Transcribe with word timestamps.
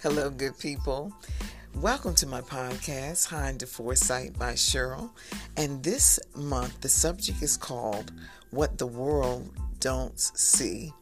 Hello, 0.00 0.30
good 0.30 0.56
people. 0.60 1.12
Welcome 1.74 2.14
to 2.16 2.26
my 2.28 2.40
podcast, 2.40 3.26
Hind 3.26 3.58
to 3.58 3.66
Foresight 3.66 4.38
by 4.38 4.52
Cheryl. 4.52 5.10
And 5.56 5.82
this 5.82 6.20
month, 6.36 6.82
the 6.82 6.88
subject 6.88 7.42
is 7.42 7.56
called 7.56 8.12
What 8.50 8.78
the 8.78 8.86
World 8.86 9.50
Don't 9.80 10.16
See. 10.16 10.92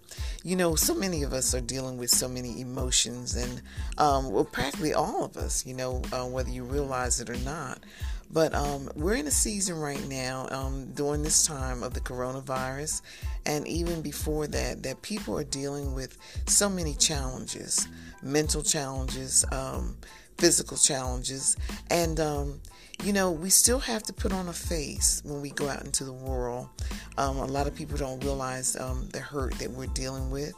You 0.45 0.57
know, 0.57 0.77
so 0.77 0.95
many 0.95 1.25
of 1.25 1.35
us 1.35 1.55
are 1.55 1.61
dealing 1.61 1.99
with 1.99 2.09
so 2.09 2.27
many 2.27 2.59
emotions, 2.59 3.37
and 3.37 3.61
um, 3.99 4.31
well, 4.31 4.47
practically 4.47 4.95
all 4.95 5.27
of 5.27 5.37
us, 5.37 5.67
you 5.67 5.75
know, 5.75 6.01
uh, 6.11 6.25
whether 6.25 6.49
you 6.49 6.65
realize 6.65 7.21
it 7.21 7.29
or 7.29 7.37
not. 7.45 7.81
But 8.31 8.55
um, 8.55 8.91
we're 8.95 9.15
in 9.15 9.27
a 9.27 9.31
season 9.31 9.79
right 9.79 10.07
now 10.09 10.49
um, 10.51 10.91
during 10.95 11.23
this 11.23 11.47
time 11.47 11.83
of 11.83 11.95
the 11.95 12.01
coronavirus, 12.01 13.03
and 13.47 13.67
even 13.69 14.03
before 14.03 14.47
that, 14.49 14.83
that 14.83 15.03
people 15.03 15.39
are 15.39 15.45
dealing 15.45 15.95
with 15.95 16.19
so 16.47 16.69
many 16.69 16.95
challenges 16.95 17.89
mental 18.23 18.63
challenges, 18.63 19.45
um, 19.53 19.97
physical 20.39 20.77
challenges, 20.77 21.57
and 21.91 22.21
um, 22.21 22.61
you 23.05 23.13
know, 23.13 23.31
we 23.31 23.51
still 23.51 23.79
have 23.79 24.03
to 24.05 24.13
put 24.13 24.33
on 24.33 24.49
a 24.49 24.53
face 24.53 25.23
when 25.25 25.41
we 25.41 25.51
go 25.51 25.69
out 25.69 25.85
into 25.85 26.05
the 26.05 26.13
world. 26.13 26.69
Um, 27.19 27.37
a 27.39 27.45
lot 27.45 27.67
of 27.67 27.75
people 27.75 27.97
don't 27.97 28.23
realize 28.25 28.77
um, 28.77 29.09
the 29.13 29.21
hurt 29.21 29.55
that 29.59 29.71
we're 29.71 29.87
dealing 29.89 30.31
with, 30.31 30.55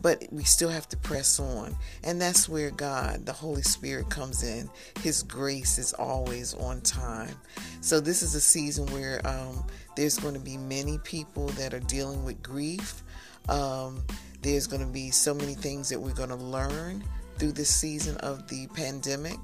but 0.00 0.24
we 0.30 0.44
still 0.44 0.68
have 0.68 0.88
to 0.90 0.96
press 0.96 1.40
on. 1.40 1.76
And 2.04 2.20
that's 2.20 2.48
where 2.48 2.70
God, 2.70 3.26
the 3.26 3.32
Holy 3.32 3.62
Spirit, 3.62 4.10
comes 4.10 4.42
in. 4.42 4.70
His 5.00 5.22
grace 5.22 5.78
is 5.78 5.92
always 5.94 6.54
on 6.54 6.80
time. 6.82 7.34
So, 7.80 8.00
this 8.00 8.22
is 8.22 8.34
a 8.34 8.40
season 8.40 8.86
where 8.86 9.26
um, 9.26 9.64
there's 9.96 10.18
going 10.18 10.34
to 10.34 10.40
be 10.40 10.56
many 10.56 10.98
people 10.98 11.46
that 11.48 11.74
are 11.74 11.80
dealing 11.80 12.24
with 12.24 12.42
grief. 12.42 13.02
Um, 13.48 14.02
there's 14.42 14.66
going 14.66 14.82
to 14.86 14.92
be 14.92 15.10
so 15.10 15.34
many 15.34 15.54
things 15.54 15.88
that 15.88 15.98
we're 15.98 16.14
going 16.14 16.28
to 16.28 16.36
learn 16.36 17.02
through 17.38 17.52
this 17.52 17.70
season 17.70 18.16
of 18.18 18.46
the 18.48 18.66
pandemic. 18.68 19.38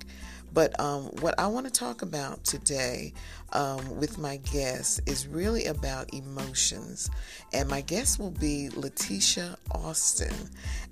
But 0.55 0.79
um, 0.79 1.07
what 1.21 1.37
I 1.39 1.49
want 1.49 1.67
to 1.67 1.73
talk 1.73 2.03
about 2.03 2.45
today 2.45 3.13
um, 3.53 3.99
with 3.99 4.19
my 4.19 4.37
guest 4.37 5.01
is 5.05 5.27
really 5.27 5.67
about 5.67 6.15
emotions. 6.15 7.11
And 7.53 7.69
my 7.69 7.81
guest 7.81 8.21
will 8.21 8.31
be 8.31 8.71
Letitia 8.71 9.59
Austin. 9.73 10.35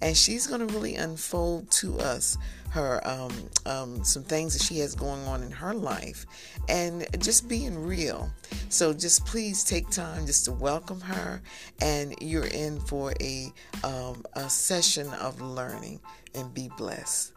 And 0.01 0.17
she's 0.17 0.49
going 0.49 0.67
to 0.67 0.75
really 0.75 0.97
unfold 0.97 1.71
to 1.73 1.99
us 2.01 2.37
her 2.71 3.07
um, 3.07 3.33
um, 3.67 4.03
some 4.03 4.25
things 4.25 4.55
that 4.55 4.63
she 4.63 4.79
has 4.79 4.95
going 4.95 5.23
on 5.27 5.43
in 5.43 5.51
her 5.51 5.75
life 5.75 6.25
and 6.69 7.07
just 7.19 7.47
being 7.49 7.79
real. 7.79 8.31
So 8.69 8.93
just 8.93 9.27
please 9.27 9.63
take 9.63 9.91
time 9.91 10.27
just 10.27 10.47
to 10.47 10.53
welcome 10.53 11.01
her. 11.03 11.41
And 11.81 12.17
you're 12.21 12.47
in 12.47 12.81
for 12.81 13.13
a, 13.21 13.53
um, 13.85 14.25
a 14.33 14.51
session 14.51 15.09
of 15.15 15.41
learning 15.41 16.01
and 16.35 16.53
be 16.53 16.69
blessed. 16.77 17.33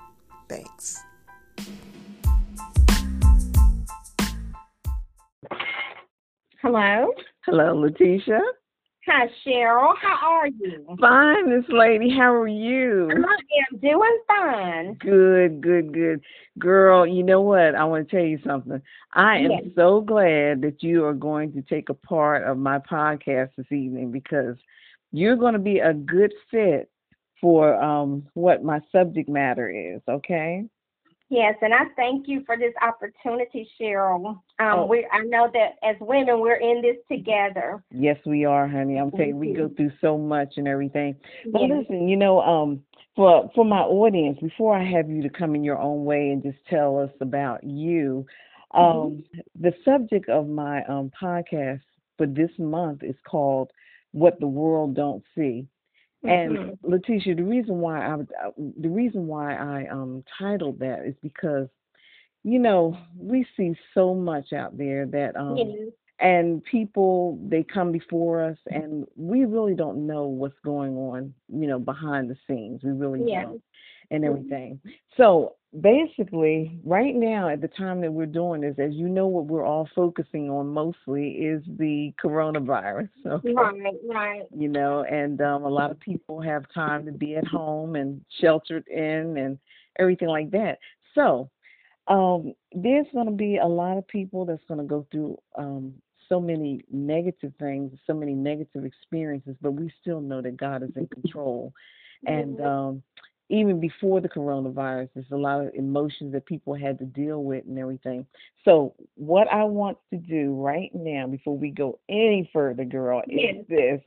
Thanks. 0.47 1.04
Hello. 6.61 7.11
Hello, 7.45 7.75
Letitia. 7.75 8.39
Hi, 9.07 9.27
Cheryl. 9.45 9.93
How 10.01 10.17
are 10.23 10.47
you? 10.47 10.83
Fine, 10.99 11.49
Miss 11.55 11.65
Lady. 11.69 12.09
How 12.09 12.33
are 12.33 12.47
you? 12.47 13.07
I 13.11 13.13
am 13.15 13.79
doing 13.79 14.19
fine. 14.27 14.93
Good, 14.95 15.61
good, 15.61 15.93
good. 15.93 16.21
Girl, 16.57 17.05
you 17.05 17.21
know 17.21 17.41
what? 17.41 17.75
I 17.75 17.83
want 17.83 18.09
to 18.09 18.15
tell 18.15 18.25
you 18.25 18.39
something. 18.43 18.81
I 19.13 19.37
am 19.37 19.51
Yes. 19.51 19.63
so 19.75 20.01
glad 20.01 20.61
that 20.63 20.77
you 20.81 21.05
are 21.05 21.13
going 21.13 21.53
to 21.53 21.61
take 21.61 21.89
a 21.89 21.93
part 21.93 22.43
of 22.47 22.57
my 22.57 22.79
podcast 22.79 23.51
this 23.57 23.71
evening 23.71 24.11
because 24.11 24.55
you're 25.11 25.35
going 25.35 25.53
to 25.53 25.59
be 25.59 25.79
a 25.79 25.93
good 25.93 26.33
fit 26.49 26.89
for 27.39 27.75
um, 27.81 28.25
what 28.33 28.63
my 28.63 28.79
subject 28.91 29.29
matter 29.29 29.69
is, 29.69 30.01
okay? 30.09 30.65
Yes, 31.29 31.55
and 31.61 31.73
I 31.73 31.85
thank 31.95 32.27
you 32.27 32.43
for 32.45 32.55
this 32.55 32.73
opportunity, 32.81 33.67
Cheryl. 33.79 34.27
Um, 34.59 34.79
Oh. 34.79 34.85
we 34.85 35.07
I 35.11 35.21
know 35.23 35.49
that 35.53 35.77
as 35.83 35.95
women 35.99 36.39
we're 36.39 36.55
in 36.55 36.81
this 36.81 36.97
together. 37.11 37.83
Yes, 37.91 38.17
we 38.25 38.45
are, 38.45 38.67
honey. 38.67 38.97
I'm 38.97 39.09
telling 39.11 39.29
you, 39.29 39.35
we 39.35 39.53
go 39.53 39.69
through 39.69 39.91
so 40.01 40.17
much 40.17 40.57
and 40.57 40.67
everything. 40.67 41.15
But 41.51 41.61
Yes. 41.61 41.71
listen, 41.79 42.07
you 42.07 42.15
know, 42.15 42.41
um, 42.41 42.83
for 43.15 43.49
for 43.55 43.65
my 43.65 43.81
audience, 43.81 44.39
before 44.39 44.75
I 44.77 44.83
have 44.83 45.09
you 45.09 45.23
to 45.23 45.29
come 45.29 45.55
in 45.55 45.63
your 45.63 45.79
own 45.79 46.05
way 46.05 46.29
and 46.29 46.43
just 46.43 46.63
tell 46.67 46.99
us 46.99 47.11
about 47.21 47.63
you, 47.63 48.25
um, 48.71 49.23
the 49.59 49.73
subject 49.83 50.29
of 50.29 50.47
my 50.47 50.83
um 50.85 51.09
podcast 51.19 51.81
for 52.17 52.27
this 52.27 52.51
month 52.59 53.01
is 53.03 53.15
called 53.25 53.71
"What 54.11 54.39
the 54.39 54.47
World 54.47 54.95
Don't 54.95 55.23
See." 55.33 55.67
And 56.27 56.57
Mhm. 56.57 56.77
Letitia, 56.83 57.35
the 57.35 57.43
reason 57.43 57.79
why 57.79 58.05
I 58.05 58.13
uh, 58.13 58.51
the 58.57 58.89
reason 58.89 59.27
why 59.27 59.55
I 59.55 59.87
um 59.87 60.23
titled 60.37 60.79
that 60.79 61.05
is 61.05 61.15
because, 61.21 61.67
you 62.43 62.59
know, 62.59 62.97
we 63.17 63.45
see 63.55 63.75
so 63.93 64.13
much 64.13 64.53
out 64.53 64.77
there 64.77 65.05
that 65.07 65.35
um 65.35 65.57
Yes. 65.57 65.91
and 66.19 66.63
people 66.63 67.37
they 67.49 67.63
come 67.63 67.91
before 67.91 68.41
us 68.43 68.57
and 68.71 69.05
we 69.17 69.45
really 69.45 69.75
don't 69.75 70.05
know 70.07 70.27
what's 70.27 70.59
going 70.63 70.95
on 70.95 71.33
you 71.49 71.67
know 71.67 71.79
behind 71.79 72.29
the 72.29 72.37
scenes 72.47 72.81
we 72.83 72.91
really 72.91 73.21
Yes. 73.21 73.45
don't 73.45 73.61
and 74.11 74.23
everything 74.23 74.79
so 75.17 75.55
basically 75.81 76.79
right 76.85 77.15
now 77.15 77.49
at 77.49 77.61
the 77.61 77.67
time 77.67 77.99
that 78.01 78.11
we're 78.11 78.25
doing 78.25 78.61
this 78.61 78.75
as 78.79 78.93
you 78.93 79.09
know 79.09 79.27
what 79.27 79.45
we're 79.45 79.65
all 79.65 79.87
focusing 79.95 80.49
on 80.49 80.67
mostly 80.67 81.31
is 81.31 81.61
the 81.77 82.13
coronavirus 82.23 83.09
okay? 83.25 83.53
Right, 83.53 83.93
right. 84.07 84.43
you 84.55 84.69
know 84.69 85.03
and 85.03 85.41
um 85.41 85.63
a 85.63 85.69
lot 85.69 85.91
of 85.91 85.99
people 85.99 86.39
have 86.41 86.63
time 86.73 87.05
to 87.05 87.11
be 87.11 87.35
at 87.35 87.45
home 87.45 87.95
and 87.95 88.23
sheltered 88.39 88.87
in 88.87 89.37
and 89.37 89.59
everything 89.99 90.29
like 90.29 90.51
that 90.51 90.79
so 91.13 91.49
um 92.07 92.53
there's 92.73 93.07
going 93.13 93.25
to 93.25 93.31
be 93.31 93.57
a 93.57 93.67
lot 93.67 93.97
of 93.97 94.07
people 94.07 94.45
that's 94.45 94.63
going 94.67 94.79
to 94.79 94.85
go 94.85 95.05
through 95.11 95.37
um 95.57 95.93
so 96.29 96.39
many 96.39 96.81
negative 96.89 97.51
things 97.59 97.91
so 98.07 98.13
many 98.13 98.33
negative 98.33 98.85
experiences 98.85 99.55
but 99.61 99.71
we 99.71 99.91
still 99.99 100.21
know 100.21 100.41
that 100.41 100.55
god 100.55 100.83
is 100.83 100.91
in 100.95 101.07
control 101.07 101.73
and 102.27 102.57
Mhm. 102.57 102.65
um 102.65 103.03
even 103.49 103.79
before 103.79 104.21
the 104.21 104.29
coronavirus 104.29 105.09
there's 105.13 105.25
a 105.31 105.35
lot 105.37 105.61
of 105.65 105.73
emotions 105.75 106.33
that 106.33 106.45
people 106.45 106.73
had 106.73 106.97
to 106.99 107.05
deal 107.05 107.43
with 107.43 107.63
and 107.65 107.77
everything. 107.77 108.25
So 108.63 108.95
what 109.15 109.47
i 109.51 109.63
want 109.63 109.97
to 110.11 110.17
do 110.17 110.53
right 110.55 110.89
now 110.93 111.27
before 111.27 111.57
we 111.57 111.71
go 111.71 111.99
any 112.09 112.49
further 112.53 112.85
girl 112.85 113.21
Yes. 113.27 113.55
is 113.61 113.67
this. 113.67 114.01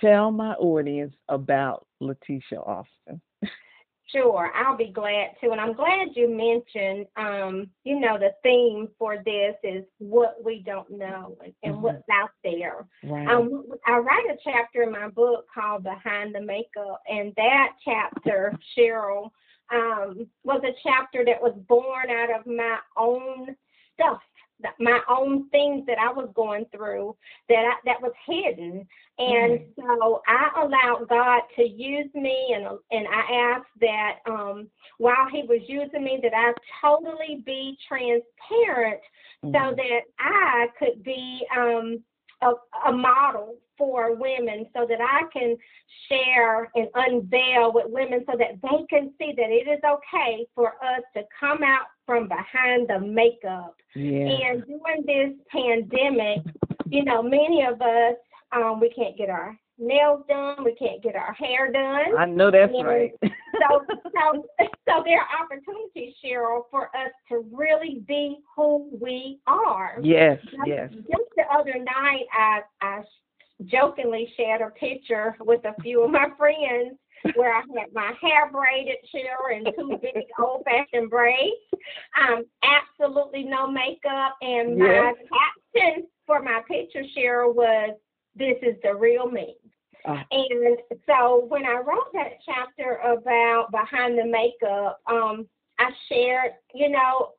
Tell 0.00 0.30
my 0.30 0.52
audience 0.54 1.14
about 1.28 1.86
letitia 2.00 2.60
austin 2.60 3.20
Sure, 4.10 4.50
I'll 4.54 4.76
be 4.76 4.90
glad 4.90 5.32
to. 5.42 5.50
And 5.50 5.60
I'm 5.60 5.74
glad 5.74 6.08
you 6.14 6.28
mentioned, 6.28 7.06
um, 7.16 7.68
you 7.84 8.00
know, 8.00 8.18
the 8.18 8.32
theme 8.42 8.88
for 8.98 9.18
this 9.22 9.54
is 9.62 9.84
what 9.98 10.42
we 10.42 10.62
don't 10.64 10.90
know 10.90 11.36
and, 11.44 11.54
and 11.62 11.74
Mhm. 11.74 11.80
what's 11.82 12.08
out 12.10 12.30
there. 12.42 12.86
right 13.04 13.28
Um, 13.28 13.70
I 13.86 13.98
write 13.98 14.24
a 14.30 14.38
chapter 14.42 14.82
in 14.82 14.92
my 14.92 15.08
book 15.08 15.46
called 15.52 15.82
Behind 15.82 16.34
the 16.34 16.40
Makeup, 16.40 17.02
and 17.06 17.34
that 17.36 17.74
chapter, 17.84 18.58
Cheryl, 18.74 19.30
um, 19.70 20.26
was 20.42 20.62
a 20.64 20.72
chapter 20.82 21.24
that 21.26 21.42
was 21.42 21.54
born 21.68 22.08
out 22.08 22.30
of 22.30 22.46
my 22.46 22.78
own 22.96 23.54
stuff, 23.92 24.22
my 24.78 25.00
own 25.08 25.48
things 25.50 25.86
that 25.86 25.98
I 25.98 26.12
was 26.12 26.28
going 26.34 26.66
through 26.74 27.16
that 27.48 27.64
I, 27.64 27.74
that 27.84 28.02
was 28.02 28.12
hidden, 28.26 28.86
and 29.18 29.60
so 29.76 30.22
I 30.26 30.62
allowed 30.62 31.08
God 31.08 31.42
to 31.56 31.62
use 31.62 32.12
me, 32.14 32.54
and 32.54 32.66
and 32.90 33.06
I 33.08 33.54
asked 33.54 33.80
that 33.80 34.18
um, 34.26 34.68
while 34.98 35.28
He 35.30 35.42
was 35.42 35.60
using 35.68 36.04
me, 36.04 36.18
that 36.22 36.34
I 36.34 36.52
totally 36.80 37.42
be 37.44 37.76
transparent 37.86 39.00
so 39.44 39.48
Mhm. 39.48 39.76
that 39.76 40.00
I 40.18 40.68
could 40.78 41.02
be 41.04 41.46
um, 41.56 42.02
a, 42.42 42.52
a 42.86 42.92
model 42.92 43.56
for 43.76 44.14
women 44.14 44.66
so 44.74 44.86
that 44.86 45.00
I 45.00 45.22
can 45.32 45.56
share 46.08 46.70
and 46.74 46.88
unveil 46.94 47.72
with 47.72 47.86
women 47.88 48.24
so 48.30 48.36
that 48.36 48.60
they 48.60 48.86
can 48.90 49.14
see 49.18 49.32
that 49.36 49.50
it 49.50 49.68
is 49.68 49.80
okay 49.84 50.46
for 50.54 50.74
us 50.84 51.02
to 51.14 51.22
come 51.38 51.62
out 51.62 51.86
from 52.08 52.26
behind 52.26 52.88
the 52.88 52.98
makeup. 52.98 53.76
yeah 53.94 54.48
And 54.48 54.64
during 54.64 55.04
this 55.06 55.36
pandemic, 55.52 56.38
you 56.86 57.04
know, 57.04 57.22
many 57.22 57.66
of 57.70 57.82
us, 57.82 58.16
um, 58.56 58.80
we 58.80 58.88
can't 58.88 59.14
get 59.18 59.28
our 59.28 59.54
nails 59.78 60.24
done, 60.26 60.64
we 60.64 60.74
can't 60.76 61.02
get 61.02 61.14
our 61.14 61.32
hair 61.34 61.70
done 61.70 62.16
i 62.18 62.24
know 62.24 62.50
that's 62.50 62.72
Yeah. 62.74 62.82
right 62.82 63.12
so, 63.22 63.84
so, 64.16 64.44
so 64.88 64.94
there 65.04 65.20
are 65.20 65.28
opportunities, 65.44 66.14
Cheryl, 66.24 66.62
for 66.70 66.86
us 66.96 67.12
to 67.28 67.44
really 67.52 68.02
be 68.08 68.38
who 68.56 68.88
we 69.00 69.38
are. 69.46 69.98
yes 70.02 70.40
Just- 70.44 70.56
yes 70.66 70.90
Just 70.92 71.28
the 71.36 71.44
other 71.56 71.74
night, 71.78 72.24
I, 72.32 72.60
I 72.80 73.02
jokingly 73.66 74.32
shared 74.36 74.62
a 74.62 74.70
picture 74.70 75.36
with 75.40 75.62
a 75.64 75.74
few 75.82 76.02
of 76.02 76.10
my 76.10 76.28
friends 76.38 76.96
where 77.34 77.54
I 77.54 77.62
had 77.76 77.92
my 77.92 78.12
hair 78.20 78.50
braided, 78.50 78.96
Cheryl, 79.14 79.56
and 79.56 79.68
two 79.76 79.98
big 80.02 80.24
old-fashioned 80.38 81.10
braids. 81.10 81.56
Um, 82.20 82.44
absolutely 82.62 83.44
no 83.44 83.66
makeup, 83.66 84.36
and 84.40 84.78
my 84.78 84.86
Yes. 84.86 85.16
caption 85.74 86.06
for 86.26 86.42
my 86.42 86.60
picture, 86.68 87.02
Cheryl, 87.16 87.54
was 87.54 87.96
"This 88.34 88.56
is 88.62 88.76
the 88.82 88.94
real 88.94 89.30
me." 89.30 89.56
Uh. 90.04 90.22
And 90.30 90.78
so 91.06 91.46
when 91.48 91.64
I 91.64 91.78
wrote 91.78 92.12
that 92.12 92.38
chapter 92.46 92.96
about 92.96 93.70
behind 93.70 94.18
the 94.18 94.24
makeup, 94.24 95.00
um, 95.06 95.48
I 95.78 95.90
shared, 96.08 96.52
you 96.74 96.88
know, 96.88 97.32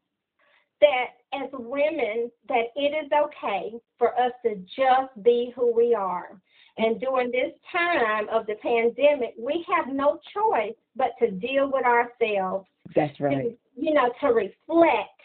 that 0.82 1.08
as 1.34 1.50
women, 1.54 2.32
that 2.48 2.66
it 2.76 3.06
is 3.06 3.12
okay 3.12 3.74
for 3.98 4.18
us 4.20 4.32
to 4.46 4.56
just 4.56 5.24
be 5.24 5.52
who 5.56 5.74
we 5.74 5.94
are. 5.94 6.40
And 6.80 7.00
during 7.00 7.30
this 7.32 7.52
time 7.72 8.30
of 8.30 8.46
the 8.48 8.56
pandemic, 8.56 9.34
we 9.38 9.66
have 9.76 9.94
no 9.94 10.20
choice 10.34 10.76
but 10.96 11.12
to 11.20 11.30
deal 11.30 11.70
with 11.72 11.84
ourselves. 11.86 12.68
That's 12.96 13.20
right. 13.20 13.44
To, 13.44 13.58
you 13.76 13.94
know, 13.94 14.12
to 14.22 14.28
reflect 14.28 15.20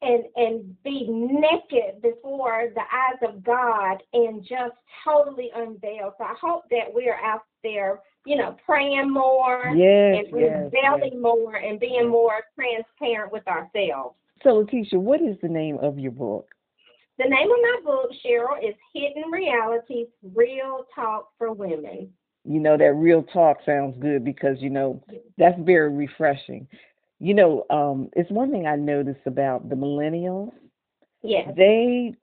and 0.00 0.24
and 0.36 0.82
be 0.82 1.06
naked 1.08 2.02
before 2.02 2.68
the 2.74 2.80
eyes 2.80 3.18
of 3.28 3.42
God 3.42 3.98
and 4.12 4.42
just 4.42 4.74
totally 5.04 5.50
unveil. 5.54 6.14
So 6.18 6.24
I 6.24 6.34
hope 6.40 6.64
that 6.70 6.92
we 6.94 7.08
are 7.08 7.20
out 7.24 7.42
there, 7.62 8.00
you 8.24 8.36
know, 8.36 8.56
praying 8.64 9.10
more 9.10 9.72
yes, 9.74 10.24
and 10.30 10.40
yes, 10.40 10.70
yes. 10.72 11.12
more 11.20 11.56
and 11.56 11.80
being 11.80 12.08
more 12.08 12.42
transparent 12.54 13.32
with 13.32 13.46
ourselves. 13.48 14.16
So 14.42 14.50
Letitia, 14.50 14.98
what 14.98 15.20
is 15.20 15.36
the 15.42 15.48
name 15.48 15.78
of 15.78 15.98
your 15.98 16.12
book? 16.12 16.48
The 17.22 17.28
name 17.28 17.50
of 17.50 17.58
my 17.62 17.80
book, 17.84 18.10
Cheryl, 18.24 18.58
is 18.58 18.74
Hidden 18.94 19.30
Realities 19.30 20.08
Real 20.34 20.86
Talk 20.94 21.28
for 21.38 21.52
Women. 21.52 22.10
You 22.44 22.58
know, 22.58 22.76
that 22.76 22.94
real 22.94 23.22
talk 23.22 23.58
sounds 23.64 23.96
good 24.00 24.24
because, 24.24 24.56
you 24.60 24.70
know, 24.70 25.00
that's 25.38 25.58
very 25.60 25.92
refreshing. 25.92 26.66
You 27.20 27.34
know, 27.34 27.64
um, 27.70 28.08
it's 28.14 28.30
one 28.30 28.50
thing 28.50 28.66
I 28.66 28.74
noticed 28.74 29.20
about 29.26 29.68
the 29.68 29.76
millennials. 29.76 30.50
Yeah. 31.22 31.52
They 31.56 32.14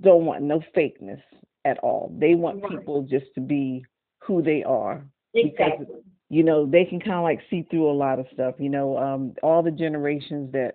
don't 0.00 0.26
want 0.26 0.42
no 0.42 0.60
fakeness 0.76 1.22
at 1.64 1.78
all. 1.78 2.14
They 2.18 2.34
want 2.34 2.62
right. 2.62 2.72
people 2.72 3.06
just 3.08 3.26
to 3.36 3.40
be 3.40 3.84
who 4.18 4.42
they 4.42 4.62
are. 4.64 5.06
Exactly. 5.32 5.86
Because, 5.86 6.02
you 6.28 6.42
know, 6.42 6.66
they 6.66 6.84
can 6.84 7.00
kind 7.00 7.16
of 7.16 7.22
like 7.22 7.40
see 7.48 7.66
through 7.70 7.90
a 7.90 7.92
lot 7.92 8.18
of 8.18 8.26
stuff. 8.34 8.56
You 8.58 8.68
know, 8.68 8.98
um, 8.98 9.34
all 9.42 9.62
the 9.62 9.70
generations 9.70 10.52
that 10.52 10.74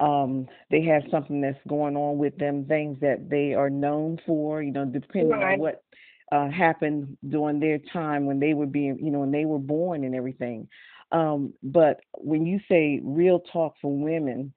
um, 0.00 0.46
they 0.70 0.82
have 0.82 1.02
something 1.10 1.40
that's 1.40 1.58
going 1.68 1.96
on 1.96 2.18
with 2.18 2.36
them, 2.38 2.64
things 2.66 2.98
that 3.00 3.28
they 3.28 3.54
are 3.54 3.70
known 3.70 4.18
for, 4.26 4.62
you 4.62 4.72
know, 4.72 4.84
depending 4.84 5.30
right. 5.30 5.54
on 5.54 5.58
what 5.58 5.82
uh, 6.32 6.48
happened 6.50 7.16
during 7.28 7.60
their 7.60 7.78
time 7.92 8.26
when 8.26 8.40
they 8.40 8.54
were 8.54 8.66
being, 8.66 8.98
you 8.98 9.10
know, 9.10 9.20
when 9.20 9.30
they 9.30 9.44
were 9.44 9.58
born 9.58 10.04
and 10.04 10.14
everything. 10.14 10.66
Um, 11.12 11.52
but 11.62 12.00
when 12.18 12.46
you 12.46 12.58
say 12.70 13.00
real 13.04 13.40
talk 13.52 13.74
for 13.82 13.94
women, 13.94 14.52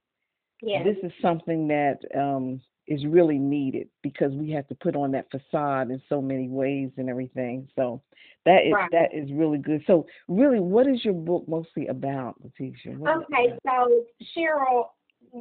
yes. 0.62 0.86
this 0.86 0.98
is 1.04 1.12
something 1.22 1.68
that 1.68 2.00
um, 2.18 2.62
is 2.88 3.06
really 3.06 3.38
needed 3.38 3.90
because 4.04 4.32
we 4.32 4.52
have 4.52 4.68
to 4.68 4.76
put 4.76 4.96
on 4.96 5.12
that 5.12 5.28
facade 5.32 5.92
in 5.92 6.02
so 6.08 6.22
many 6.22 6.48
ways 6.48 6.92
and 6.98 7.10
everything. 7.10 7.68
So 7.76 8.02
that 8.46 8.60
is 8.66 8.74
right. 8.74 8.90
that 8.92 9.14
is 9.14 9.30
really 9.34 9.58
good. 9.58 9.84
So 9.86 10.06
really, 10.28 10.60
what 10.60 10.88
is 10.88 11.04
your 11.04 11.14
book 11.14 11.46
mostly 11.48 11.88
about, 11.88 12.36
Letitia? 12.42 12.94
okay, 12.94 13.58
so 13.66 14.06
Cheryl, 14.38 14.86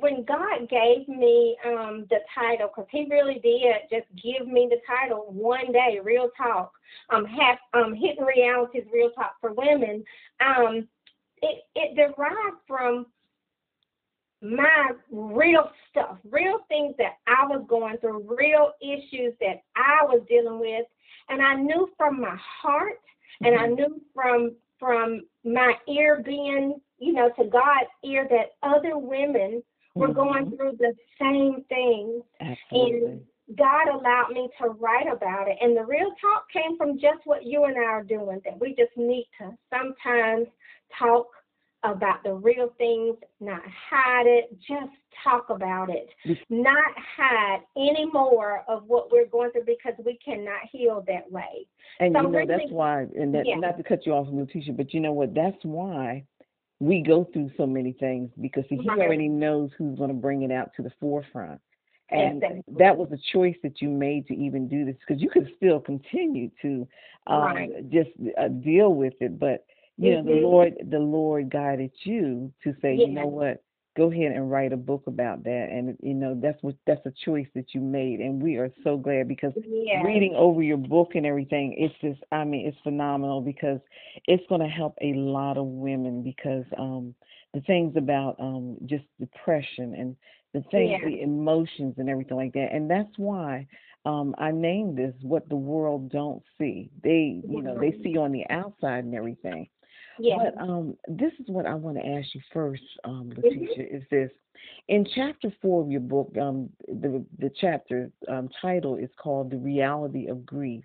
when 0.00 0.24
God 0.24 0.68
gave 0.68 1.06
me 1.06 1.56
um, 1.64 2.04
the 2.10 2.18
title, 2.34 2.68
because 2.68 2.88
He 2.90 3.06
really 3.08 3.38
did 3.42 3.76
just 3.90 4.08
give 4.20 4.48
me 4.48 4.68
the 4.68 4.80
title 4.86 5.26
one 5.28 5.70
day, 5.70 6.00
Real 6.02 6.30
Talk, 6.36 6.72
um, 7.10 7.24
have, 7.24 7.58
um, 7.74 7.94
Hidden 7.94 8.24
Realities, 8.24 8.84
Real 8.92 9.10
Talk 9.10 9.34
for 9.40 9.52
Women. 9.52 10.02
Um, 10.44 10.88
it 11.42 11.62
it 11.76 11.94
derived 11.94 12.56
from 12.66 13.06
my 14.42 14.90
real 15.12 15.70
stuff, 15.90 16.18
real 16.28 16.58
things 16.68 16.94
that 16.98 17.18
I 17.28 17.46
was 17.46 17.64
going 17.68 17.96
through, 17.98 18.26
real 18.36 18.72
issues 18.82 19.34
that 19.40 19.62
I 19.76 20.04
was 20.04 20.22
dealing 20.28 20.58
with, 20.58 20.86
and 21.28 21.40
I 21.40 21.54
knew 21.54 21.88
from 21.96 22.20
my 22.20 22.36
heart, 22.36 23.00
and 23.42 23.54
I 23.54 23.66
mm-hmm. 23.66 23.74
knew 23.74 24.02
from 24.12 24.56
from 24.80 25.20
my 25.44 25.74
ear 25.88 26.20
being, 26.26 26.80
you 26.98 27.12
know, 27.12 27.30
to 27.38 27.44
God's 27.44 27.90
ear 28.02 28.26
that 28.28 28.56
other 28.68 28.98
women 28.98 29.62
were 29.94 30.08
mm-hmm. 30.08 30.16
going 30.16 30.56
through 30.56 30.76
the 30.78 30.94
same 31.20 31.64
things. 31.68 32.22
Absolutely. 32.40 33.06
And 33.06 33.20
God 33.56 33.88
allowed 33.88 34.30
me 34.32 34.48
to 34.60 34.68
write 34.68 35.06
about 35.10 35.48
it. 35.48 35.56
And 35.60 35.76
the 35.76 35.84
real 35.84 36.12
talk 36.20 36.46
came 36.52 36.76
from 36.76 36.94
just 36.94 37.20
what 37.24 37.44
you 37.44 37.64
and 37.64 37.76
I 37.76 37.84
are 37.84 38.02
doing, 38.02 38.40
that 38.44 38.58
we 38.58 38.70
just 38.70 38.96
need 38.96 39.28
to 39.38 39.50
sometimes 39.70 40.46
talk 40.98 41.26
about 41.82 42.22
the 42.24 42.32
real 42.32 42.72
things, 42.78 43.16
not 43.40 43.60
hide 43.90 44.26
it, 44.26 44.58
just 44.58 44.90
talk 45.22 45.50
about 45.50 45.90
it, 45.90 46.08
not 46.48 46.92
hide 47.16 47.60
any 47.76 48.06
more 48.06 48.64
of 48.68 48.84
what 48.86 49.12
we're 49.12 49.26
going 49.26 49.50
through 49.50 49.66
because 49.66 49.92
we 50.04 50.18
cannot 50.24 50.60
heal 50.72 51.04
that 51.06 51.30
way. 51.30 51.66
And 52.00 52.14
so 52.14 52.22
you 52.22 52.28
know 52.28 52.30
really, 52.30 52.46
that's 52.46 52.72
why, 52.72 53.02
and 53.02 53.34
that, 53.34 53.46
yeah. 53.46 53.56
not 53.56 53.76
to 53.76 53.82
cut 53.82 54.06
you 54.06 54.12
off, 54.12 54.28
Letitia, 54.30 54.72
but 54.72 54.94
you 54.94 55.00
know 55.00 55.12
what? 55.12 55.34
That's 55.34 55.62
why 55.62 56.24
we 56.80 57.02
go 57.02 57.28
through 57.32 57.50
so 57.56 57.66
many 57.66 57.92
things 57.92 58.30
because 58.40 58.64
see, 58.68 58.76
he 58.76 58.88
already 58.88 59.28
knows 59.28 59.70
who's 59.78 59.98
going 59.98 60.08
to 60.08 60.14
bring 60.14 60.42
it 60.42 60.50
out 60.50 60.70
to 60.76 60.82
the 60.82 60.90
forefront. 61.00 61.60
And 62.10 62.42
exactly. 62.42 62.74
that 62.78 62.96
was 62.96 63.10
a 63.12 63.18
choice 63.32 63.56
that 63.62 63.80
you 63.80 63.88
made 63.88 64.26
to 64.26 64.34
even 64.34 64.68
do 64.68 64.84
this 64.84 64.96
because 65.06 65.22
you 65.22 65.30
could 65.30 65.50
still 65.56 65.80
continue 65.80 66.50
to 66.62 66.86
um, 67.26 67.42
right. 67.42 67.90
just 67.90 68.10
uh, 68.38 68.48
deal 68.48 68.94
with 68.94 69.14
it, 69.20 69.38
but 69.38 69.64
you 69.96 70.10
mm-hmm. 70.10 70.26
know 70.26 70.34
the 70.34 70.40
Lord, 70.40 70.74
the 70.90 70.98
Lord 70.98 71.50
guided 71.50 71.92
you 72.04 72.52
to 72.62 72.72
say, 72.82 72.94
yeah. 72.94 73.06
you 73.06 73.12
know 73.12 73.26
what, 73.26 73.63
go 73.96 74.10
ahead 74.10 74.32
and 74.32 74.50
write 74.50 74.72
a 74.72 74.76
book 74.76 75.04
about 75.06 75.44
that. 75.44 75.68
And 75.70 75.96
you 76.00 76.14
know 76.14 76.38
that's 76.40 76.62
what 76.62 76.76
that's 76.86 77.04
a 77.06 77.12
choice 77.24 77.46
that 77.54 77.74
you 77.74 77.80
made. 77.80 78.20
And 78.20 78.42
we 78.42 78.56
are 78.56 78.70
so 78.82 78.96
glad 78.96 79.28
because 79.28 79.52
yeah. 79.56 80.02
reading 80.02 80.34
over 80.36 80.62
your 80.62 80.76
book 80.76 81.12
and 81.14 81.26
everything 81.26 81.74
it's 81.78 81.94
just 82.00 82.20
i 82.32 82.44
mean 82.44 82.66
it's 82.66 82.76
phenomenal 82.82 83.40
because 83.40 83.80
it's 84.26 84.42
going 84.48 84.60
to 84.60 84.68
help 84.68 84.94
a 85.00 85.12
lot 85.14 85.56
of 85.56 85.66
women 85.66 86.22
because 86.22 86.64
um 86.78 87.14
the 87.52 87.60
things 87.62 87.94
about 87.96 88.36
um 88.40 88.76
just 88.86 89.04
depression 89.20 89.94
and 89.94 90.16
the 90.52 90.60
things 90.70 91.00
yeah. 91.02 91.08
the 91.08 91.22
emotions 91.22 91.94
and 91.98 92.08
everything 92.08 92.36
like 92.36 92.52
that. 92.52 92.68
And 92.72 92.90
that's 92.90 93.16
why 93.16 93.66
um 94.06 94.34
i 94.38 94.50
named 94.50 94.98
this 94.98 95.14
what 95.22 95.48
the 95.48 95.56
world 95.56 96.10
don't 96.10 96.42
see. 96.58 96.90
They 97.02 97.42
you 97.48 97.62
know 97.62 97.78
they 97.78 97.96
see 98.02 98.16
on 98.16 98.32
the 98.32 98.44
outside 98.50 99.04
and 99.04 99.14
everything 99.14 99.68
yeah. 100.18 100.36
But 100.38 100.62
um, 100.62 100.96
this 101.08 101.32
is 101.40 101.46
what 101.48 101.66
I 101.66 101.74
want 101.74 101.96
to 101.96 102.06
ask 102.06 102.34
you 102.34 102.40
first, 102.52 102.82
um, 103.04 103.30
Mm-hmm. 103.30 103.42
Letitia. 103.42 103.84
Mm-hmm. 103.84 103.96
Is 103.96 104.02
this 104.10 104.30
in 104.88 105.06
chapter 105.14 105.52
four 105.60 105.82
of 105.82 105.90
your 105.90 106.00
book? 106.00 106.32
Um, 106.40 106.70
the 106.88 107.24
the 107.38 107.50
chapter 107.60 108.10
um, 108.28 108.48
title 108.60 108.96
is 108.96 109.10
called 109.18 109.50
"The 109.50 109.58
Reality 109.58 110.28
of 110.28 110.44
Grief." 110.44 110.84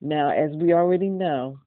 Now, 0.00 0.30
as 0.30 0.50
we 0.54 0.72
already 0.74 1.08
know, 1.08 1.58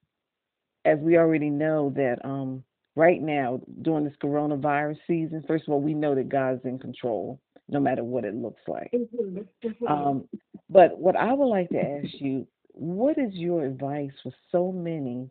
as 0.86 1.00
we 1.00 1.18
already 1.18 1.50
know 1.50 1.92
that 1.96 2.18
um, 2.24 2.64
right 2.96 3.22
now 3.22 3.60
during 3.82 4.04
this 4.06 4.14
coronavirus 4.22 4.98
season, 5.08 5.44
first 5.48 5.66
of 5.68 5.74
all, 5.74 5.82
we 5.82 5.94
know 5.94 6.16
that 6.16 6.30
God's 6.30 6.64
in 6.66 6.78
control, 6.80 7.40
no 7.68 7.80
matter 7.80 8.04
what 8.04 8.26
it 8.26 8.36
looks 8.36 8.62
like. 8.68 8.92
Mm-hmm. 8.94 9.40
Mm-hmm. 9.68 9.88
Um, 9.88 10.26
but 10.70 10.98
what 11.00 11.16
I 11.16 11.34
would 11.34 11.48
like 11.48 11.70
to 11.70 11.80
ask 11.80 12.14
you, 12.20 12.48
what 12.74 13.18
is 13.18 13.34
your 13.34 13.66
advice 13.66 14.12
for 14.22 14.32
so 14.52 14.72
many? 14.72 15.30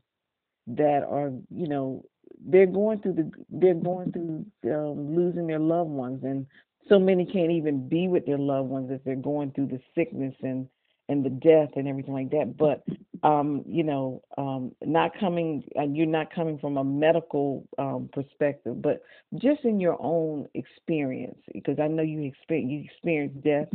That 0.77 1.05
are 1.09 1.33
you 1.51 1.69
know 1.69 2.05
they're 2.47 2.67
going 2.67 3.01
through 3.01 3.15
the 3.15 3.31
they're 3.51 3.75
going 3.75 4.13
through 4.13 4.45
um, 4.73 5.15
losing 5.17 5.47
their 5.47 5.59
loved 5.59 5.91
ones 5.91 6.23
and 6.25 6.47
so 6.89 6.99
many 6.99 7.27
can't 7.27 7.51
even 7.51 7.89
be 7.89 8.09
with 8.09 8.27
their 8.27 8.39
loved 8.39 8.69
ones 8.69 8.91
if 8.91 9.03
they're 9.05 9.17
going 9.17 9.51
through 9.53 9.67
the 9.67 9.81
sickness 9.95 10.35
and 10.43 10.69
and 11.09 11.25
the 11.25 11.31
death 11.31 11.71
and 11.77 11.89
everything 11.89 12.15
like 12.15 12.31
that. 12.31 12.57
But 12.57 12.85
um, 13.23 13.65
you 13.67 13.83
know, 13.83 14.23
um, 14.37 14.73
not 14.85 15.13
coming, 15.19 15.65
uh, 15.79 15.83
you're 15.83 16.07
not 16.07 16.33
coming 16.35 16.59
from 16.59 16.77
a 16.77 16.85
medical 16.85 17.67
um, 17.79 18.09
perspective, 18.13 18.81
but 18.81 19.03
just 19.37 19.65
in 19.65 19.81
your 19.81 19.97
own 20.01 20.49
experience, 20.55 21.39
because 21.53 21.79
I 21.79 21.89
know 21.89 22.03
you 22.03 22.23
experience 22.23 22.71
you 22.71 22.85
experienced 22.85 23.43
death. 23.43 23.69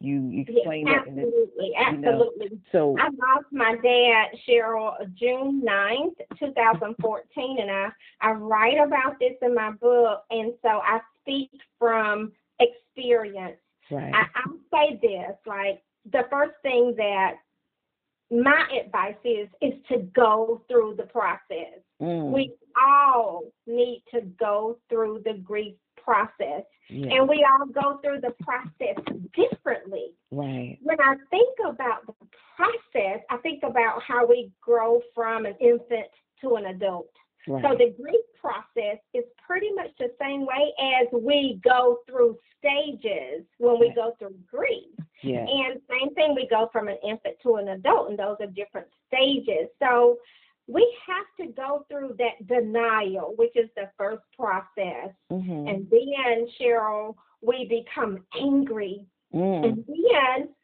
You 0.00 0.44
explain 0.46 0.88
it. 0.88 0.96
Absolutely, 0.98 1.50
it, 1.58 1.74
absolutely. 1.78 2.48
Know, 2.50 2.58
so 2.72 2.96
I 2.98 3.04
lost 3.04 3.46
my 3.52 3.76
dad, 3.82 4.28
Cheryl, 4.48 4.94
June 5.14 5.62
9th, 5.66 6.16
2014, 6.38 7.58
and 7.60 7.70
I 7.70 7.88
I 8.20 8.30
write 8.32 8.78
about 8.78 9.18
this 9.20 9.34
in 9.42 9.54
my 9.54 9.72
book, 9.72 10.22
and 10.30 10.52
so 10.62 10.68
I 10.68 11.00
speak 11.20 11.50
from 11.78 12.32
experience. 12.60 13.58
Right. 13.90 14.12
I, 14.14 14.26
I'll 14.36 14.58
say 14.72 14.98
this, 15.02 15.36
like 15.46 15.82
the 16.10 16.22
first 16.30 16.54
thing 16.62 16.94
that 16.96 17.34
my 18.30 18.66
advice 18.84 19.16
is 19.24 19.48
is 19.60 19.74
to 19.88 19.98
go 20.14 20.62
through 20.68 20.94
the 20.96 21.04
process. 21.04 21.80
Mm. 22.00 22.30
We 22.30 22.52
all 22.80 23.42
need 23.66 24.04
to 24.14 24.22
go 24.38 24.78
through 24.88 25.22
the 25.24 25.34
grief 25.34 25.74
process. 26.02 26.64
Yeah. 26.88 27.14
And 27.14 27.28
we 27.28 27.46
all 27.48 27.66
go 27.66 27.98
through 28.02 28.20
the 28.20 28.34
process 28.42 28.96
differently. 29.34 30.12
Right. 30.30 30.78
When 30.82 31.00
I 31.00 31.14
think 31.30 31.56
about 31.64 32.06
the 32.06 32.14
process, 32.56 33.20
I 33.30 33.36
think 33.38 33.62
about 33.62 34.02
how 34.02 34.26
we 34.26 34.50
grow 34.60 35.00
from 35.14 35.46
an 35.46 35.54
infant 35.60 36.06
to 36.42 36.54
an 36.54 36.66
adult. 36.66 37.10
Right. 37.46 37.62
So 37.62 37.76
the 37.76 37.94
grief 38.00 38.24
process 38.40 38.98
is 39.14 39.24
pretty 39.46 39.72
much 39.72 39.90
the 39.98 40.10
same 40.20 40.42
way 40.42 40.72
as 41.00 41.08
we 41.12 41.60
go 41.64 41.98
through 42.06 42.38
stages 42.58 43.44
when 43.58 43.78
we 43.78 43.88
right. 43.88 43.96
go 43.96 44.14
through 44.18 44.34
grief. 44.50 44.89
Yeah. 45.22 45.46
And 45.46 45.80
same 45.88 46.14
thing, 46.14 46.34
we 46.34 46.46
go 46.48 46.68
from 46.72 46.88
an 46.88 46.96
infant 47.04 47.36
to 47.42 47.56
an 47.56 47.68
adult, 47.68 48.10
and 48.10 48.18
those 48.18 48.36
are 48.40 48.46
different 48.46 48.88
stages. 49.06 49.68
So 49.78 50.18
we 50.66 50.86
have 51.06 51.46
to 51.46 51.52
go 51.52 51.84
through 51.90 52.16
that 52.18 52.46
denial, 52.46 53.34
which 53.36 53.54
is 53.56 53.68
the 53.76 53.90
first 53.98 54.22
process. 54.38 55.12
Mhm. 55.30 55.68
And 55.68 55.90
then, 55.90 56.46
Cheryl, 56.58 57.16
we 57.42 57.66
become 57.66 58.24
angry. 58.38 59.06
Mm. 59.34 59.64
And 59.64 59.86
then 59.86 60.54